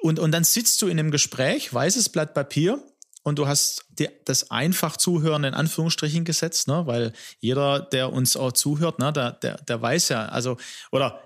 und, 0.02 0.18
und 0.18 0.32
dann 0.32 0.44
sitzt 0.44 0.82
du 0.82 0.88
in 0.88 0.98
einem 0.98 1.10
Gespräch, 1.10 1.72
weißes 1.72 2.08
Blatt 2.08 2.34
Papier, 2.34 2.82
und 3.22 3.38
du 3.38 3.46
hast 3.46 3.84
dir 3.90 4.10
das 4.24 4.50
einfach 4.50 4.96
zuhören 4.96 5.44
in 5.44 5.54
Anführungsstrichen 5.54 6.24
gesetzt, 6.24 6.68
ne? 6.68 6.86
weil 6.86 7.12
jeder, 7.40 7.80
der 7.80 8.12
uns 8.12 8.36
auch 8.36 8.52
zuhört, 8.52 8.98
ne, 8.98 9.12
der, 9.12 9.32
der, 9.32 9.56
der 9.58 9.82
weiß 9.82 10.08
ja, 10.10 10.26
also, 10.26 10.56
oder 10.90 11.22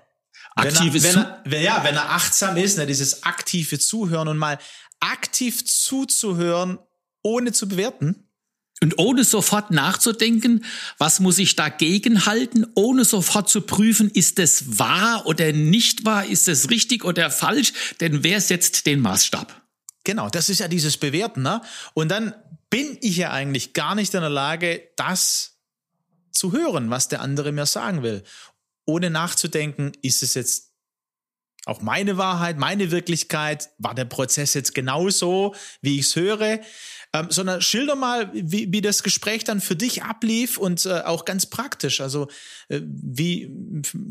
Aktives 0.55 1.03
wenn 1.03 1.17
er, 1.17 1.41
wenn 1.45 1.53
er, 1.53 1.61
ja, 1.61 1.83
wenn 1.83 1.95
er 1.95 2.11
achtsam 2.11 2.57
ist, 2.57 2.77
ne, 2.77 2.85
dieses 2.85 3.23
aktive 3.23 3.79
Zuhören 3.79 4.27
und 4.27 4.37
mal 4.37 4.57
aktiv 4.99 5.65
zuzuhören, 5.65 6.79
ohne 7.23 7.51
zu 7.51 7.67
bewerten. 7.67 8.21
Und 8.81 8.99
ohne 8.99 9.23
sofort 9.23 9.71
nachzudenken, 9.71 10.65
was 10.97 11.21
muss 11.21 11.39
ich 11.39 11.55
dagegen 11.55 12.25
halten, 12.25 12.67
ohne 12.75 13.05
sofort 13.05 13.49
zu 13.49 13.61
prüfen, 13.61 14.09
ist 14.09 14.37
es 14.37 14.77
wahr 14.77 15.25
oder 15.25 15.53
nicht 15.53 16.03
wahr, 16.03 16.25
ist 16.25 16.49
es 16.49 16.69
richtig 16.69 17.05
oder 17.05 17.31
falsch, 17.31 17.71
denn 18.01 18.25
wer 18.25 18.41
setzt 18.41 18.85
den 18.85 18.99
Maßstab? 18.99 19.64
Genau, 20.05 20.29
das 20.29 20.47
ist 20.49 20.59
ja 20.59 20.69
dieses 20.69 20.95
Bewerten, 20.97 21.41
ne? 21.41 21.61
Und 21.93 22.09
dann 22.09 22.33
bin 22.69 22.97
ich 23.01 23.17
ja 23.17 23.31
eigentlich 23.31 23.73
gar 23.73 23.95
nicht 23.95 24.13
in 24.13 24.21
der 24.21 24.29
Lage, 24.29 24.89
das 24.95 25.57
zu 26.31 26.53
hören, 26.53 26.89
was 26.89 27.09
der 27.09 27.21
andere 27.21 27.51
mir 27.51 27.65
sagen 27.65 28.03
will 28.03 28.23
ohne 28.85 29.09
nachzudenken, 29.09 29.91
ist 30.01 30.23
es 30.23 30.35
jetzt 30.35 30.64
auch 31.65 31.81
meine 31.81 32.17
Wahrheit, 32.17 32.57
meine 32.57 32.91
Wirklichkeit, 32.91 33.69
war 33.77 33.95
der 33.95 34.05
Prozess 34.05 34.53
jetzt 34.53 34.75
genauso, 34.75 35.55
wie 35.81 35.99
ich 35.99 36.07
es 36.07 36.15
höre, 36.15 36.59
ähm, 37.13 37.27
sondern 37.29 37.61
schilder 37.61 37.95
mal, 37.95 38.29
wie, 38.33 38.71
wie 38.71 38.81
das 38.81 39.01
Gespräch 39.01 39.43
dann 39.43 39.61
für 39.61 39.75
dich 39.75 40.03
ablief 40.03 40.57
und 40.57 40.85
äh, 40.85 41.01
auch 41.01 41.25
ganz 41.25 41.45
praktisch, 41.45 42.01
also 42.01 42.27
äh, 42.67 42.81
wie 42.83 43.51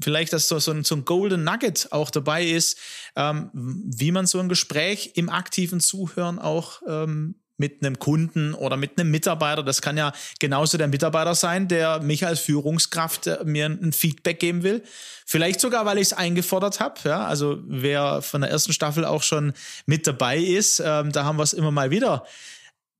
vielleicht, 0.02 0.32
dass 0.32 0.48
so, 0.48 0.58
so, 0.58 0.72
ein, 0.72 0.84
so 0.84 0.96
ein 0.96 1.04
Golden 1.04 1.44
Nugget 1.44 1.88
auch 1.92 2.10
dabei 2.10 2.44
ist, 2.44 2.78
ähm, 3.14 3.50
wie 3.52 4.10
man 4.10 4.26
so 4.26 4.38
ein 4.38 4.48
Gespräch 4.48 5.12
im 5.14 5.28
aktiven 5.28 5.80
Zuhören 5.80 6.38
auch 6.38 6.82
ähm, 6.88 7.36
mit 7.56 7.82
einem 7.82 7.98
Kunden 7.98 8.54
oder 8.54 8.76
mit 8.76 8.98
einem 8.98 9.10
Mitarbeiter. 9.10 9.62
Das 9.62 9.80
kann 9.80 9.96
ja 9.96 10.12
genauso 10.40 10.76
der 10.76 10.88
Mitarbeiter 10.88 11.34
sein, 11.34 11.68
der 11.68 12.00
mich 12.00 12.26
als 12.26 12.40
Führungskraft 12.40 13.26
äh, 13.26 13.44
mir 13.44 13.66
ein 13.66 13.92
Feedback 13.92 14.40
geben 14.40 14.62
will. 14.62 14.82
Vielleicht 15.26 15.60
sogar, 15.60 15.86
weil 15.86 15.98
ich 15.98 16.08
es 16.08 16.12
eingefordert 16.12 16.80
habe. 16.80 17.00
Ja, 17.04 17.26
also 17.26 17.62
wer 17.66 18.22
von 18.22 18.40
der 18.40 18.50
ersten 18.50 18.72
Staffel 18.72 19.04
auch 19.04 19.22
schon 19.22 19.52
mit 19.86 20.06
dabei 20.06 20.38
ist, 20.38 20.80
ähm, 20.84 21.12
da 21.12 21.24
haben 21.24 21.36
wir 21.36 21.44
es 21.44 21.52
immer 21.52 21.70
mal 21.70 21.90
wieder 21.90 22.24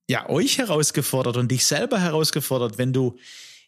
ja 0.08 0.28
euch 0.28 0.58
herausgefordert 0.58 1.36
und 1.36 1.50
dich 1.50 1.64
selber 1.64 1.98
herausgefordert, 1.98 2.78
wenn 2.78 2.92
du 2.92 3.16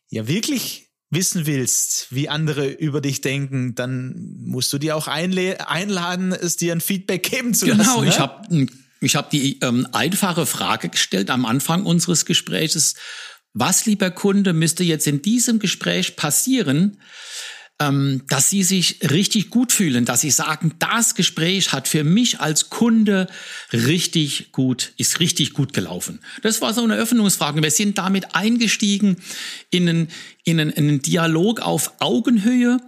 ja 0.08 0.28
wirklich 0.28 0.90
wissen 1.10 1.46
willst, 1.46 2.08
wie 2.10 2.28
andere 2.28 2.66
über 2.68 3.00
dich 3.00 3.20
denken, 3.20 3.74
dann 3.74 4.34
musst 4.38 4.72
du 4.72 4.78
dir 4.78 4.96
auch 4.96 5.06
einladen, 5.06 6.32
es 6.32 6.56
dir 6.56 6.72
ein 6.72 6.80
Feedback 6.80 7.22
geben 7.22 7.54
zu 7.54 7.66
genau, 7.66 7.78
lassen. 7.78 8.00
Genau, 8.00 8.10
ich 8.10 8.18
habe 8.18 8.48
ein 8.50 8.85
ich 9.00 9.16
habe 9.16 9.28
die 9.30 9.60
ähm, 9.60 9.86
einfache 9.92 10.46
Frage 10.46 10.88
gestellt 10.88 11.30
am 11.30 11.44
Anfang 11.44 11.84
unseres 11.84 12.24
Gespräches. 12.24 12.94
Was, 13.52 13.86
lieber 13.86 14.10
Kunde, 14.10 14.52
müsste 14.52 14.84
jetzt 14.84 15.06
in 15.06 15.22
diesem 15.22 15.58
Gespräch 15.58 16.16
passieren, 16.16 17.00
ähm, 17.78 18.22
dass 18.28 18.48
Sie 18.48 18.62
sich 18.62 19.10
richtig 19.10 19.50
gut 19.50 19.70
fühlen, 19.70 20.06
dass 20.06 20.22
Sie 20.22 20.30
sagen, 20.30 20.72
das 20.78 21.14
Gespräch 21.14 21.72
hat 21.72 21.88
für 21.88 22.04
mich 22.04 22.40
als 22.40 22.70
Kunde 22.70 23.26
richtig 23.72 24.50
gut, 24.52 24.92
ist 24.96 25.20
richtig 25.20 25.52
gut 25.52 25.74
gelaufen. 25.74 26.20
Das 26.42 26.62
war 26.62 26.72
so 26.72 26.82
eine 26.82 26.96
Öffnungsfrage. 26.96 27.62
Wir 27.62 27.70
sind 27.70 27.98
damit 27.98 28.34
eingestiegen 28.34 29.18
in 29.70 29.88
einen, 29.88 30.08
in 30.44 30.58
einen, 30.58 30.70
in 30.70 30.88
einen 30.88 31.02
Dialog 31.02 31.60
auf 31.60 31.92
Augenhöhe, 32.00 32.78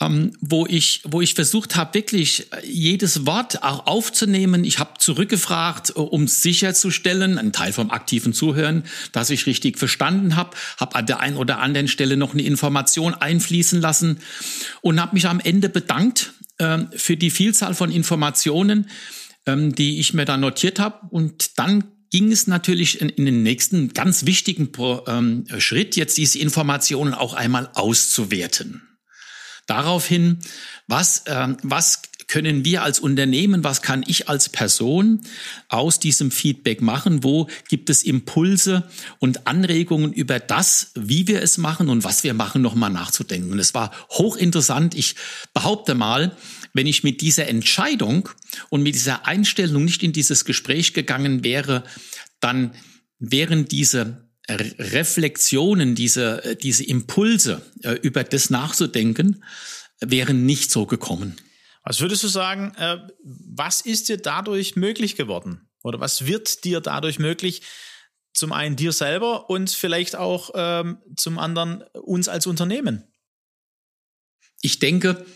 ähm, 0.00 0.32
wo 0.40 0.66
ich, 0.66 1.02
wo 1.04 1.20
ich 1.20 1.34
versucht 1.34 1.76
habe, 1.76 1.94
wirklich 1.94 2.48
jedes 2.64 3.26
Wort 3.26 3.62
auch 3.62 3.86
aufzunehmen. 3.86 4.64
Ich 4.64 4.80
habe 4.80 4.98
zurückgefragt, 4.98 5.90
äh, 5.90 6.00
um 6.00 6.26
sicherzustellen, 6.26 7.38
ein 7.38 7.52
Teil 7.52 7.72
vom 7.72 7.92
aktiven 7.92 8.32
Zuhören, 8.32 8.82
dass 9.12 9.30
ich 9.30 9.46
richtig 9.46 9.78
verstanden 9.78 10.34
habe, 10.34 10.56
habe 10.78 10.96
an 10.96 11.06
der 11.06 11.20
einen 11.20 11.36
oder 11.36 11.60
anderen 11.60 11.86
Stelle 11.86 12.16
noch 12.16 12.32
eine 12.32 12.42
Information 12.42 13.14
einfließen 13.14 13.80
lassen 13.80 14.18
und 14.80 15.00
habe 15.00 15.14
mich 15.14 15.26
am 15.26 15.40
Ende 15.40 15.68
bedankt 15.68 16.32
äh, 16.58 16.78
für 16.96 17.16
die 17.16 17.30
Vielzahl 17.30 17.74
von 17.74 17.90
Informationen, 17.90 18.88
ähm, 19.46 19.74
die 19.74 20.00
ich 20.00 20.14
mir 20.14 20.24
da 20.24 20.36
notiert 20.36 20.78
habe. 20.78 21.06
Und 21.10 21.58
dann 21.58 21.84
ging 22.10 22.30
es 22.30 22.46
natürlich 22.46 23.00
in, 23.00 23.08
in 23.08 23.24
den 23.24 23.42
nächsten 23.42 23.94
ganz 23.94 24.26
wichtigen 24.26 24.70
ähm, 25.06 25.46
Schritt, 25.58 25.96
jetzt 25.96 26.16
diese 26.18 26.38
Informationen 26.38 27.14
auch 27.14 27.34
einmal 27.34 27.70
auszuwerten. 27.74 28.82
Daraufhin, 29.66 30.40
was, 30.86 31.26
äh, 31.26 31.48
was 31.62 32.02
können 32.28 32.64
wir 32.64 32.82
als 32.82 33.00
Unternehmen, 33.00 33.64
was 33.64 33.82
kann 33.82 34.04
ich 34.06 34.28
als 34.28 34.48
Person 34.48 35.20
aus 35.68 35.98
diesem 35.98 36.30
Feedback 36.30 36.80
machen? 36.80 37.24
Wo 37.24 37.48
gibt 37.68 37.90
es 37.90 38.02
Impulse 38.02 38.88
und 39.18 39.46
Anregungen 39.46 40.12
über 40.12 40.38
das, 40.38 40.92
wie 40.94 41.26
wir 41.28 41.42
es 41.42 41.58
machen 41.58 41.88
und 41.88 42.04
was 42.04 42.24
wir 42.24 42.34
machen, 42.34 42.62
nochmal 42.62 42.90
nachzudenken? 42.90 43.52
Und 43.52 43.58
es 43.58 43.74
war 43.74 43.92
hochinteressant. 44.10 44.94
Ich 44.94 45.16
behaupte 45.54 45.94
mal, 45.94 46.36
wenn 46.72 46.86
ich 46.86 47.04
mit 47.04 47.20
dieser 47.20 47.48
Entscheidung 47.48 48.28
und 48.70 48.82
mit 48.82 48.94
dieser 48.94 49.26
Einstellung 49.26 49.84
nicht 49.84 50.02
in 50.02 50.12
dieses 50.12 50.44
Gespräch 50.44 50.94
gegangen 50.94 51.44
wäre, 51.44 51.84
dann 52.40 52.72
wären 53.18 53.66
diese 53.66 54.28
Reflexionen, 54.48 55.94
diese, 55.94 56.56
diese 56.62 56.84
Impulse 56.84 57.62
äh, 57.82 57.92
über 58.02 58.24
das 58.24 58.50
nachzudenken, 58.50 59.44
wären 60.00 60.44
nicht 60.44 60.70
so 60.70 60.86
gekommen. 60.86 61.36
Was 61.82 62.00
würdest 62.00 62.22
du 62.22 62.28
sagen, 62.28 62.74
äh, 62.76 62.98
was 63.24 63.80
ist 63.80 64.08
dir 64.08 64.18
dadurch 64.18 64.76
möglich 64.76 65.16
geworden? 65.16 65.68
Oder 65.82 66.00
was 66.00 66.26
wird 66.26 66.64
dir 66.64 66.80
dadurch 66.80 67.18
möglich? 67.18 67.62
Zum 68.32 68.52
einen 68.52 68.76
dir 68.76 68.92
selber 68.92 69.50
und 69.50 69.70
vielleicht 69.70 70.16
auch 70.16 70.50
ähm, 70.54 70.98
zum 71.16 71.38
anderen 71.38 71.82
uns 71.92 72.28
als 72.28 72.46
Unternehmen. 72.46 73.12
Ich 74.60 74.78
denke, 74.78 75.26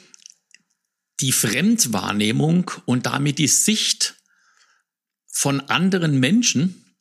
die 1.20 1.32
Fremdwahrnehmung 1.32 2.70
und 2.84 3.06
damit 3.06 3.38
die 3.38 3.48
Sicht 3.48 4.14
von 5.26 5.60
anderen 5.62 6.18
Menschen 6.20 6.96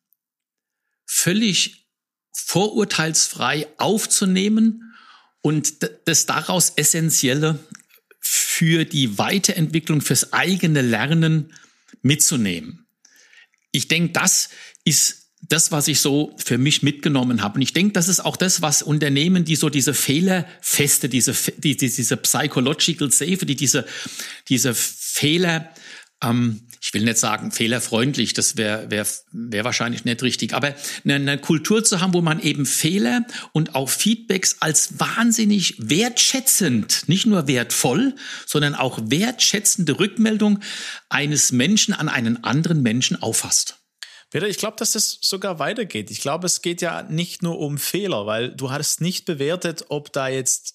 völlig 1.06 1.88
vorurteilsfrei 2.34 3.68
aufzunehmen 3.78 4.96
und 5.42 5.88
das 6.06 6.26
daraus 6.26 6.72
Essentielle 6.72 7.60
für 8.58 8.86
die 8.86 9.18
Weiterentwicklung, 9.18 10.00
fürs 10.00 10.32
eigene 10.32 10.82
Lernen 10.82 11.52
mitzunehmen. 12.02 12.86
Ich 13.72 13.90
denke, 13.90 14.14
das 14.14 14.48
ist 14.86 15.32
das, 15.42 15.74
was 15.74 15.90
ich 15.90 16.00
so 16.00 16.34
für 16.38 16.58
mich 16.58 16.82
mitgenommen 16.82 17.44
habe. 17.44 17.56
Und 17.56 17.64
ich 17.64 17.74
denke, 17.74 17.92
das 17.92 18.08
ist 18.08 18.22
auch 18.22 18.38
das, 18.38 18.62
was 18.62 18.82
Unternehmen, 18.82 19.44
die 19.44 19.58
so 19.58 19.70
diese 19.70 19.94
Fehlerfeste, 19.94 21.10
diese, 21.10 21.36
die, 21.58 21.76
diese 21.76 22.16
Psychological 22.16 23.12
Safety, 23.12 23.56
diese, 23.58 23.86
diese 24.48 24.74
Fehler, 24.74 25.74
ähm, 26.24 26.62
ich 26.82 26.94
will 26.94 27.04
nicht 27.04 27.18
sagen 27.18 27.52
fehlerfreundlich, 27.52 28.34
das 28.34 28.58
wäre 28.58 28.90
wär, 28.90 29.06
wär 29.32 29.64
wahrscheinlich 29.64 30.06
nicht 30.06 30.22
richtig, 30.24 30.54
aber 30.54 30.76
eine, 31.04 31.16
eine 31.16 31.38
Kultur 31.38 31.84
zu 31.84 32.02
haben, 32.02 32.14
wo 32.14 32.22
man 32.22 32.40
eben 32.40 32.66
Fehler 32.66 33.26
und 33.54 33.76
auch 33.76 33.90
Feedbacks 33.90 34.58
als 34.60 35.00
wahnsinnig 35.00 35.76
wertschätzend, 35.78 37.08
nicht 37.08 37.26
nur 37.26 37.48
wertvoll, 37.48 38.16
sondern 38.46 38.76
auch 38.76 39.00
wertschätzende 39.04 40.00
Rückmeldung 40.00 40.60
eines 41.10 41.52
Menschen 41.52 41.94
an 41.94 42.10
einen 42.10 42.44
anderen 42.44 42.82
Menschen 42.82 43.22
auffasst. 43.22 43.78
Peter, 44.32 44.48
ich 44.48 44.58
glaube, 44.58 44.76
dass 44.78 44.94
das 44.94 45.20
sogar 45.22 45.60
weitergeht. 45.60 46.12
Ich 46.12 46.20
glaube, 46.20 46.48
es 46.48 46.62
geht 46.62 46.82
ja 46.82 47.04
nicht 47.04 47.42
nur 47.42 47.60
um 47.60 47.78
Fehler, 47.78 48.26
weil 48.26 48.54
du 48.54 48.72
hast 48.72 49.00
nicht 49.00 49.26
bewertet, 49.26 49.86
ob 49.90 50.12
da 50.12 50.28
jetzt 50.28 50.75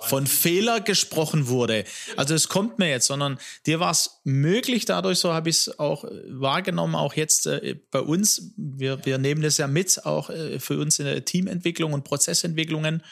von 0.00 0.26
Fehler 0.26 0.80
gesprochen 0.80 1.48
wurde. 1.48 1.84
Also 2.16 2.34
es 2.34 2.48
kommt 2.48 2.78
mir 2.78 2.88
jetzt, 2.88 3.06
sondern 3.06 3.38
dir 3.66 3.80
war 3.80 3.90
es 3.90 4.20
möglich, 4.24 4.84
dadurch, 4.84 5.18
so 5.18 5.32
habe 5.32 5.50
ich 5.50 5.56
es 5.56 5.78
auch 5.78 6.04
äh, 6.04 6.10
wahrgenommen, 6.26 6.94
auch 6.94 7.14
jetzt 7.14 7.46
äh, 7.46 7.76
bei 7.90 8.00
uns. 8.00 8.52
Wir, 8.56 9.04
wir 9.04 9.18
nehmen 9.18 9.42
das 9.42 9.58
ja 9.58 9.66
mit, 9.66 10.04
auch 10.06 10.30
äh, 10.30 10.58
für 10.58 10.78
uns 10.78 10.98
in 10.98 11.06
der 11.06 11.24
Teamentwicklung 11.24 11.92
und 11.92 12.04
Prozessentwicklungen. 12.04 13.02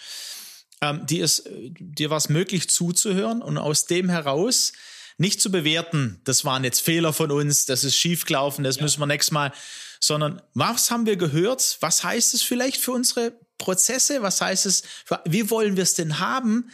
Ähm, 0.81 1.07
dir, 1.07 1.25
ist, 1.25 1.47
äh, 1.47 1.71
dir 1.79 2.11
war 2.11 2.19
es 2.19 2.29
möglich 2.29 2.69
zuzuhören 2.69 3.43
und 3.43 3.59
aus 3.59 3.87
dem 3.87 4.09
heraus 4.09 4.73
nicht 5.19 5.41
zu 5.41 5.51
bewerten, 5.51 6.21
das 6.25 6.45
waren 6.45 6.63
jetzt 6.63 6.81
Fehler 6.81 7.13
von 7.13 7.33
uns, 7.33 7.67
das 7.67 7.83
ist 7.83 7.97
schiefgelaufen, 7.97 8.63
das 8.63 8.77
ja. 8.77 8.83
müssen 8.83 9.01
wir 9.01 9.07
nächstes 9.07 9.33
Mal, 9.33 9.53
sondern 10.01 10.41
was 10.55 10.93
haben 10.93 11.07
wir 11.07 11.17
gehört? 11.17 11.79
Was 11.81 12.05
heißt 12.05 12.35
es 12.35 12.43
vielleicht 12.43 12.81
für 12.81 12.93
unsere 12.93 13.33
Prozesse? 13.59 14.23
Was 14.23 14.41
heißt 14.41 14.67
es, 14.67 14.83
wie 15.25 15.51
wollen 15.51 15.77
wir 15.77 15.83
es 15.83 15.95
denn 15.95 16.19
haben? 16.19 16.71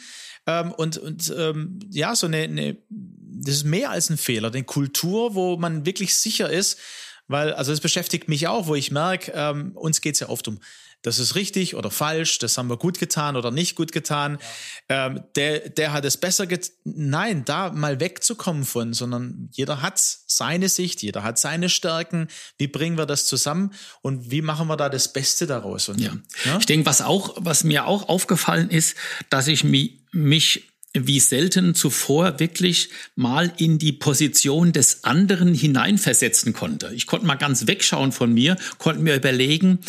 Ähm, 0.47 0.73
und 0.73 0.99
und 0.99 1.35
ähm, 1.37 1.79
ja, 1.91 2.15
so 2.15 2.27
eine, 2.27 2.43
eine, 2.43 2.77
das 2.89 3.57
ist 3.57 3.65
mehr 3.65 3.91
als 3.91 4.11
ein 4.11 4.19
Fehler, 4.19 4.49
eine 4.49 4.65
Kultur, 4.65 5.35
wo 5.35 5.57
man 5.57 5.87
wirklich 5.87 6.15
sicher 6.15 6.51
ist, 6.51 6.79
weil, 7.27 7.55
also 7.55 7.73
das 7.73 7.81
beschäftigt 7.81 8.29
mich 8.29 8.47
auch, 8.49 8.67
wo 8.67 8.75
ich 8.75 8.91
merke, 8.91 9.33
ähm, 9.35 9.73
uns 9.75 10.01
geht 10.01 10.15
es 10.15 10.21
ja 10.21 10.29
oft 10.29 10.47
um 10.47 10.61
das 11.05 11.19
ist 11.19 11.35
richtig 11.35 11.77
oder 11.77 11.91
falsch, 11.91 12.39
das 12.39 12.57
haben 12.57 12.71
wir 12.71 12.79
gut 12.79 12.99
getan 12.99 13.37
oder 13.37 13.51
nicht 13.51 13.77
gut 13.77 13.93
getan. 13.93 14.39
Ja. 14.91 15.07
Ähm, 15.07 15.23
der, 15.37 15.69
der 15.69 15.93
hat 15.93 16.05
es 16.07 16.17
besser 16.17 16.47
getan. 16.47 16.75
Nein, 16.85 17.45
da 17.45 17.71
mal 17.73 18.01
wegzukommen 18.01 18.65
von, 18.65 18.95
sondern 18.95 19.51
jeder 19.53 19.83
hat 19.83 19.99
seine 19.99 20.71
Sicht, 20.71 21.03
jeder 21.03 21.23
hat 21.23 21.39
seine 21.39 21.69
Stärken. 21.69 22.29
Wie 22.57 22.69
bringen 22.69 22.97
wir 22.97 23.05
das 23.05 23.27
zusammen 23.27 23.73
und 24.01 24.31
wie 24.31 24.41
machen 24.41 24.67
wir 24.67 24.79
da 24.79 24.89
das 24.89 25.13
Beste 25.13 25.47
daraus? 25.47 25.91
Und, 25.91 26.01
ja. 26.01 26.17
ja? 26.47 26.57
Ich 26.59 26.67
denke, 26.67 26.87
was 26.87 27.03
auch, 27.03 27.37
was 27.39 27.65
mir 27.65 27.87
auch 27.87 28.09
aufgefallen 28.09 28.71
ist, 28.71 28.97
dass 29.29 29.47
ich 29.47 29.63
mich, 29.63 30.01
mich 30.11 30.71
wie 30.95 31.21
selten 31.21 31.75
zuvor 31.75 32.39
wirklich 32.39 32.89
mal 33.15 33.53
in 33.59 33.79
die 33.79 33.93
Position 33.93 34.73
des 34.73 35.05
anderen 35.05 35.53
hineinversetzen 35.53 36.55
konnte. 36.55 36.93
Ich 36.95 37.07
konnte 37.07 37.27
mal 37.27 37.35
ganz 37.35 37.67
wegschauen 37.67 38.13
von 38.13 38.33
mir, 38.33 38.57
konnte 38.79 39.03
mir 39.03 39.17
überlegen, 39.17 39.81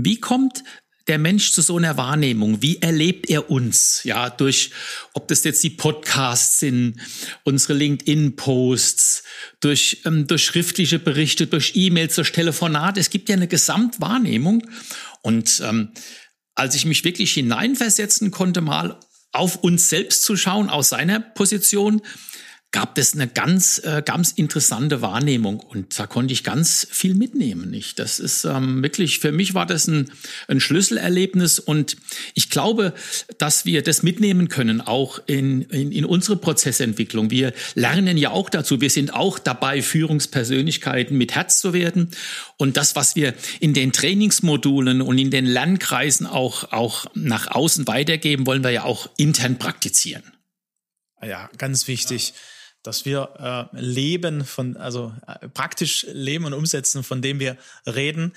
wie 0.00 0.20
kommt 0.20 0.62
der 1.08 1.18
Mensch 1.18 1.50
zu 1.50 1.60
so 1.60 1.76
einer 1.76 1.96
Wahrnehmung? 1.96 2.62
Wie 2.62 2.80
erlebt 2.80 3.28
er 3.28 3.50
uns? 3.50 4.02
Ja, 4.04 4.30
durch, 4.30 4.70
ob 5.12 5.26
das 5.26 5.42
jetzt 5.42 5.64
die 5.64 5.70
Podcasts 5.70 6.60
sind, 6.60 7.00
unsere 7.42 7.72
LinkedIn-Posts, 7.72 9.24
durch, 9.58 10.02
ähm, 10.04 10.28
durch 10.28 10.44
schriftliche 10.44 11.00
Berichte, 11.00 11.48
durch 11.48 11.72
E-Mails, 11.74 12.14
durch 12.14 12.30
Telefonate. 12.30 13.00
Es 13.00 13.10
gibt 13.10 13.28
ja 13.28 13.34
eine 13.34 13.48
Gesamtwahrnehmung. 13.48 14.68
Und 15.22 15.60
ähm, 15.64 15.90
als 16.54 16.76
ich 16.76 16.84
mich 16.84 17.02
wirklich 17.02 17.32
hineinversetzen 17.32 18.30
konnte, 18.30 18.60
mal 18.60 19.00
auf 19.32 19.56
uns 19.56 19.88
selbst 19.88 20.22
zu 20.22 20.36
schauen, 20.36 20.70
aus 20.70 20.90
seiner 20.90 21.18
Position, 21.18 22.02
gab 22.70 22.98
es 22.98 23.14
eine 23.14 23.26
ganz, 23.26 23.78
äh, 23.82 24.02
ganz 24.04 24.32
interessante 24.32 25.00
Wahrnehmung 25.00 25.58
und 25.58 25.98
da 25.98 26.06
konnte 26.06 26.34
ich 26.34 26.44
ganz 26.44 26.86
viel 26.90 27.14
mitnehmen. 27.14 27.70
Nicht? 27.70 27.98
Das 27.98 28.20
ist 28.20 28.44
ähm, 28.44 28.82
wirklich, 28.82 29.20
für 29.20 29.32
mich 29.32 29.54
war 29.54 29.64
das 29.64 29.86
ein, 29.86 30.10
ein 30.48 30.60
Schlüsselerlebnis 30.60 31.58
und 31.58 31.96
ich 32.34 32.50
glaube, 32.50 32.92
dass 33.38 33.64
wir 33.64 33.82
das 33.82 34.02
mitnehmen 34.02 34.48
können, 34.48 34.82
auch 34.82 35.18
in, 35.26 35.62
in, 35.62 35.92
in 35.92 36.04
unsere 36.04 36.36
Prozessentwicklung. 36.36 37.30
Wir 37.30 37.54
lernen 37.74 38.18
ja 38.18 38.32
auch 38.32 38.50
dazu, 38.50 38.82
wir 38.82 38.90
sind 38.90 39.14
auch 39.14 39.38
dabei, 39.38 39.80
Führungspersönlichkeiten 39.80 41.16
mit 41.16 41.34
Herz 41.34 41.60
zu 41.60 41.72
werden 41.72 42.10
und 42.58 42.76
das, 42.76 42.94
was 42.94 43.16
wir 43.16 43.32
in 43.60 43.72
den 43.72 43.92
Trainingsmodulen 43.92 45.00
und 45.00 45.16
in 45.16 45.30
den 45.30 45.46
Lernkreisen 45.46 46.26
auch, 46.26 46.70
auch 46.70 47.06
nach 47.14 47.46
außen 47.50 47.86
weitergeben, 47.86 48.46
wollen 48.46 48.62
wir 48.62 48.70
ja 48.70 48.84
auch 48.84 49.08
intern 49.16 49.58
praktizieren. 49.58 50.22
Ja, 51.22 51.48
ganz 51.56 51.88
wichtig. 51.88 52.28
Ja 52.28 52.34
dass 52.82 53.04
wir 53.04 53.68
äh, 53.72 53.80
leben 53.80 54.44
von, 54.44 54.76
also 54.76 55.12
äh, 55.26 55.48
praktisch 55.48 56.06
leben 56.12 56.44
und 56.44 56.54
umsetzen, 56.54 57.02
von 57.02 57.22
dem 57.22 57.40
wir 57.40 57.56
reden. 57.86 58.32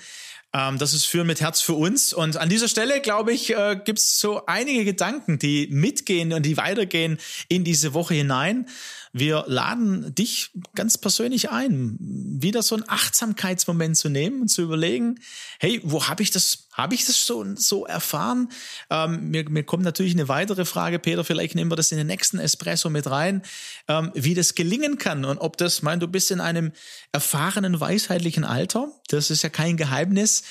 Ähm, 0.54 0.78
das 0.78 0.92
ist 0.92 1.06
Führen 1.06 1.26
mit 1.26 1.40
Herz 1.40 1.60
für 1.60 1.74
uns. 1.74 2.12
Und 2.12 2.36
an 2.36 2.48
dieser 2.48 2.68
Stelle, 2.68 3.00
glaube 3.00 3.32
ich, 3.32 3.50
äh, 3.54 3.80
gibt 3.82 3.98
es 3.98 4.18
so 4.18 4.44
einige 4.46 4.84
Gedanken, 4.84 5.38
die 5.38 5.68
mitgehen 5.68 6.32
und 6.32 6.44
die 6.44 6.56
weitergehen 6.56 7.18
in 7.48 7.64
diese 7.64 7.94
Woche 7.94 8.14
hinein. 8.14 8.68
Wir 9.14 9.44
laden 9.46 10.14
dich 10.14 10.50
ganz 10.74 10.96
persönlich 10.96 11.50
ein, 11.50 11.98
wieder 12.00 12.62
so 12.62 12.74
einen 12.74 12.88
Achtsamkeitsmoment 12.88 13.96
zu 13.96 14.08
nehmen 14.08 14.40
und 14.40 14.48
zu 14.48 14.62
überlegen, 14.62 15.20
hey, 15.60 15.82
wo 15.84 16.08
habe 16.08 16.22
ich 16.22 16.30
das, 16.30 16.68
habe 16.72 16.94
ich 16.94 17.04
das 17.04 17.26
so, 17.26 17.44
so 17.56 17.84
erfahren? 17.84 18.48
Ähm, 18.88 19.28
mir, 19.28 19.48
mir 19.50 19.64
kommt 19.64 19.84
natürlich 19.84 20.14
eine 20.14 20.28
weitere 20.28 20.64
Frage, 20.64 20.98
Peter, 20.98 21.24
vielleicht 21.24 21.54
nehmen 21.54 21.70
wir 21.70 21.76
das 21.76 21.92
in 21.92 21.98
den 21.98 22.06
nächsten 22.06 22.38
Espresso 22.38 22.88
mit 22.88 23.10
rein, 23.10 23.42
ähm, 23.86 24.12
wie 24.14 24.32
das 24.32 24.54
gelingen 24.54 24.96
kann 24.96 25.26
und 25.26 25.36
ob 25.38 25.58
das, 25.58 25.82
mein, 25.82 26.00
du 26.00 26.08
bist 26.08 26.30
in 26.30 26.40
einem 26.40 26.72
erfahrenen, 27.12 27.80
weisheitlichen 27.80 28.44
Alter, 28.44 28.88
das 29.08 29.30
ist 29.30 29.42
ja 29.42 29.50
kein 29.50 29.76
Geheimnis, 29.76 30.42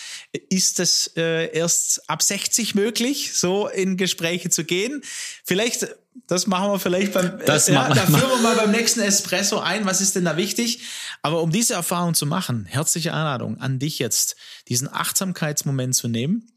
ist 0.50 0.78
das 0.78 1.12
äh, 1.18 1.52
erst 1.52 2.08
ab 2.08 2.22
60 2.22 2.76
möglich, 2.76 3.34
so 3.34 3.68
in 3.68 3.98
Gespräche 3.98 4.52
zu 4.52 4.66
gehen? 4.66 5.02
Vielleicht 5.44 5.88
das 6.28 6.48
machen 6.48 6.72
wir 6.72 6.80
vielleicht 6.80 7.14
beim, 7.14 7.40
das 7.46 7.70
äh, 7.70 7.74
ja, 7.74 7.94
da 7.94 8.06
führen 8.06 8.30
wir 8.30 8.42
mal 8.42 8.56
beim 8.56 8.72
nächsten 8.72 9.02
Espresso 9.02 9.60
ein. 9.60 9.86
Was 9.86 10.02
ist 10.02 10.16
denn 10.16 10.26
da 10.26 10.38
wichtig? 10.38 10.82
Aber 11.22 11.42
um 11.42 11.52
diese 11.52 11.74
Erfahrung 11.74 12.14
zu 12.14 12.26
machen, 12.26 12.66
herzliche 12.66 13.14
Einladung 13.14 13.60
an 13.60 13.80
dich 13.80 14.00
jetzt, 14.00 14.36
diesen 14.68 14.92
Achtsamkeitsmoment 14.92 15.96
zu 15.96 16.08
nehmen 16.08 16.52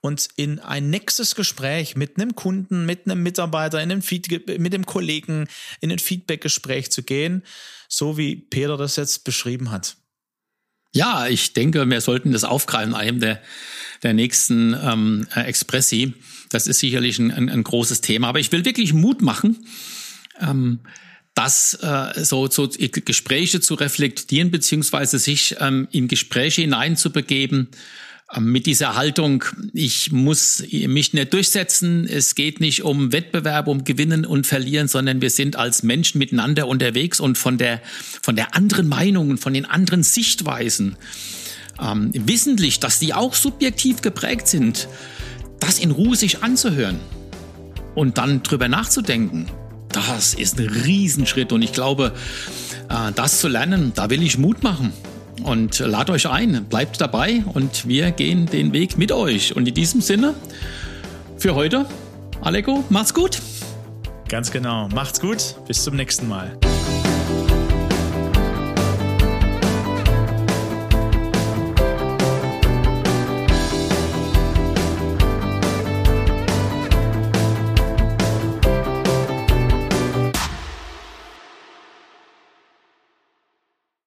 und 0.00 0.28
in 0.36 0.58
ein 0.60 0.90
nächstes 0.90 1.34
Gespräch 1.34 1.96
mit 1.96 2.16
einem 2.16 2.34
Kunden, 2.34 2.86
mit 2.86 3.06
einem 3.06 3.22
Mitarbeiter, 3.22 3.82
in 3.82 3.90
einem 3.90 4.02
Feed, 4.02 4.58
mit 4.58 4.72
dem 4.72 4.86
Kollegen, 4.86 5.48
in 5.80 5.90
ein 5.90 5.98
Feedbackgespräch 5.98 6.90
zu 6.90 7.02
gehen, 7.02 7.42
so 7.88 8.16
wie 8.18 8.36
Peter 8.36 8.76
das 8.76 8.96
jetzt 8.96 9.24
beschrieben 9.24 9.70
hat. 9.70 9.96
Ja, 10.94 11.26
ich 11.26 11.52
denke, 11.52 11.84
wir 11.90 12.00
sollten 12.00 12.30
das 12.30 12.44
aufgreifen, 12.44 12.94
einem 12.94 13.18
der, 13.18 13.42
der 14.04 14.14
nächsten 14.14 14.74
ähm, 14.80 15.26
Expressi. 15.34 16.14
Das 16.50 16.68
ist 16.68 16.78
sicherlich 16.78 17.18
ein, 17.18 17.32
ein, 17.32 17.50
ein 17.50 17.64
großes 17.64 18.00
Thema. 18.00 18.28
Aber 18.28 18.38
ich 18.38 18.52
will 18.52 18.64
wirklich 18.64 18.94
Mut 18.94 19.20
machen, 19.20 19.66
ähm, 20.40 20.78
das 21.34 21.74
äh, 21.82 22.24
so, 22.24 22.48
so 22.48 22.68
Gespräche 22.78 23.60
zu 23.60 23.74
reflektieren, 23.74 24.52
beziehungsweise 24.52 25.18
sich 25.18 25.56
ähm, 25.58 25.88
in 25.90 26.06
Gespräche 26.06 26.62
hineinzubegeben, 26.62 27.68
mit 28.40 28.66
dieser 28.66 28.96
Haltung, 28.96 29.44
ich 29.72 30.10
muss 30.12 30.62
mich 30.70 31.12
nicht 31.12 31.32
durchsetzen, 31.32 32.06
es 32.08 32.34
geht 32.34 32.60
nicht 32.60 32.82
um 32.82 33.12
Wettbewerb, 33.12 33.68
um 33.68 33.84
Gewinnen 33.84 34.24
und 34.24 34.46
Verlieren, 34.46 34.88
sondern 34.88 35.20
wir 35.20 35.30
sind 35.30 35.56
als 35.56 35.82
Menschen 35.82 36.18
miteinander 36.18 36.66
unterwegs 36.66 37.20
und 37.20 37.38
von 37.38 37.58
der, 37.58 37.80
von 38.22 38.36
der 38.36 38.54
anderen 38.54 38.88
Meinung 38.88 39.30
und 39.30 39.38
von 39.38 39.54
den 39.54 39.64
anderen 39.64 40.02
Sichtweisen, 40.02 40.96
ähm, 41.80 42.10
wissentlich, 42.12 42.80
dass 42.80 42.98
die 42.98 43.14
auch 43.14 43.34
subjektiv 43.34 44.02
geprägt 44.02 44.48
sind, 44.48 44.88
das 45.60 45.78
in 45.78 45.90
Ruhe 45.90 46.16
sich 46.16 46.42
anzuhören 46.42 46.98
und 47.94 48.18
dann 48.18 48.42
drüber 48.42 48.68
nachzudenken, 48.68 49.50
das 49.90 50.34
ist 50.34 50.58
ein 50.58 50.68
Riesenschritt 50.68 51.52
und 51.52 51.62
ich 51.62 51.72
glaube, 51.72 52.12
äh, 52.88 53.12
das 53.12 53.38
zu 53.38 53.48
lernen, 53.48 53.92
da 53.94 54.10
will 54.10 54.22
ich 54.22 54.38
Mut 54.38 54.62
machen. 54.62 54.92
Und 55.42 55.78
lad 55.80 56.10
euch 56.10 56.28
ein, 56.28 56.64
bleibt 56.64 57.00
dabei 57.00 57.42
und 57.52 57.88
wir 57.88 58.10
gehen 58.12 58.46
den 58.46 58.72
Weg 58.72 58.96
mit 58.96 59.12
euch. 59.12 59.56
Und 59.56 59.66
in 59.68 59.74
diesem 59.74 60.00
Sinne, 60.00 60.34
für 61.36 61.54
heute, 61.54 61.86
Aleko, 62.40 62.84
macht's 62.88 63.12
gut. 63.12 63.40
Ganz 64.28 64.50
genau, 64.50 64.88
macht's 64.88 65.20
gut, 65.20 65.56
bis 65.66 65.82
zum 65.82 65.96
nächsten 65.96 66.28
Mal. 66.28 66.56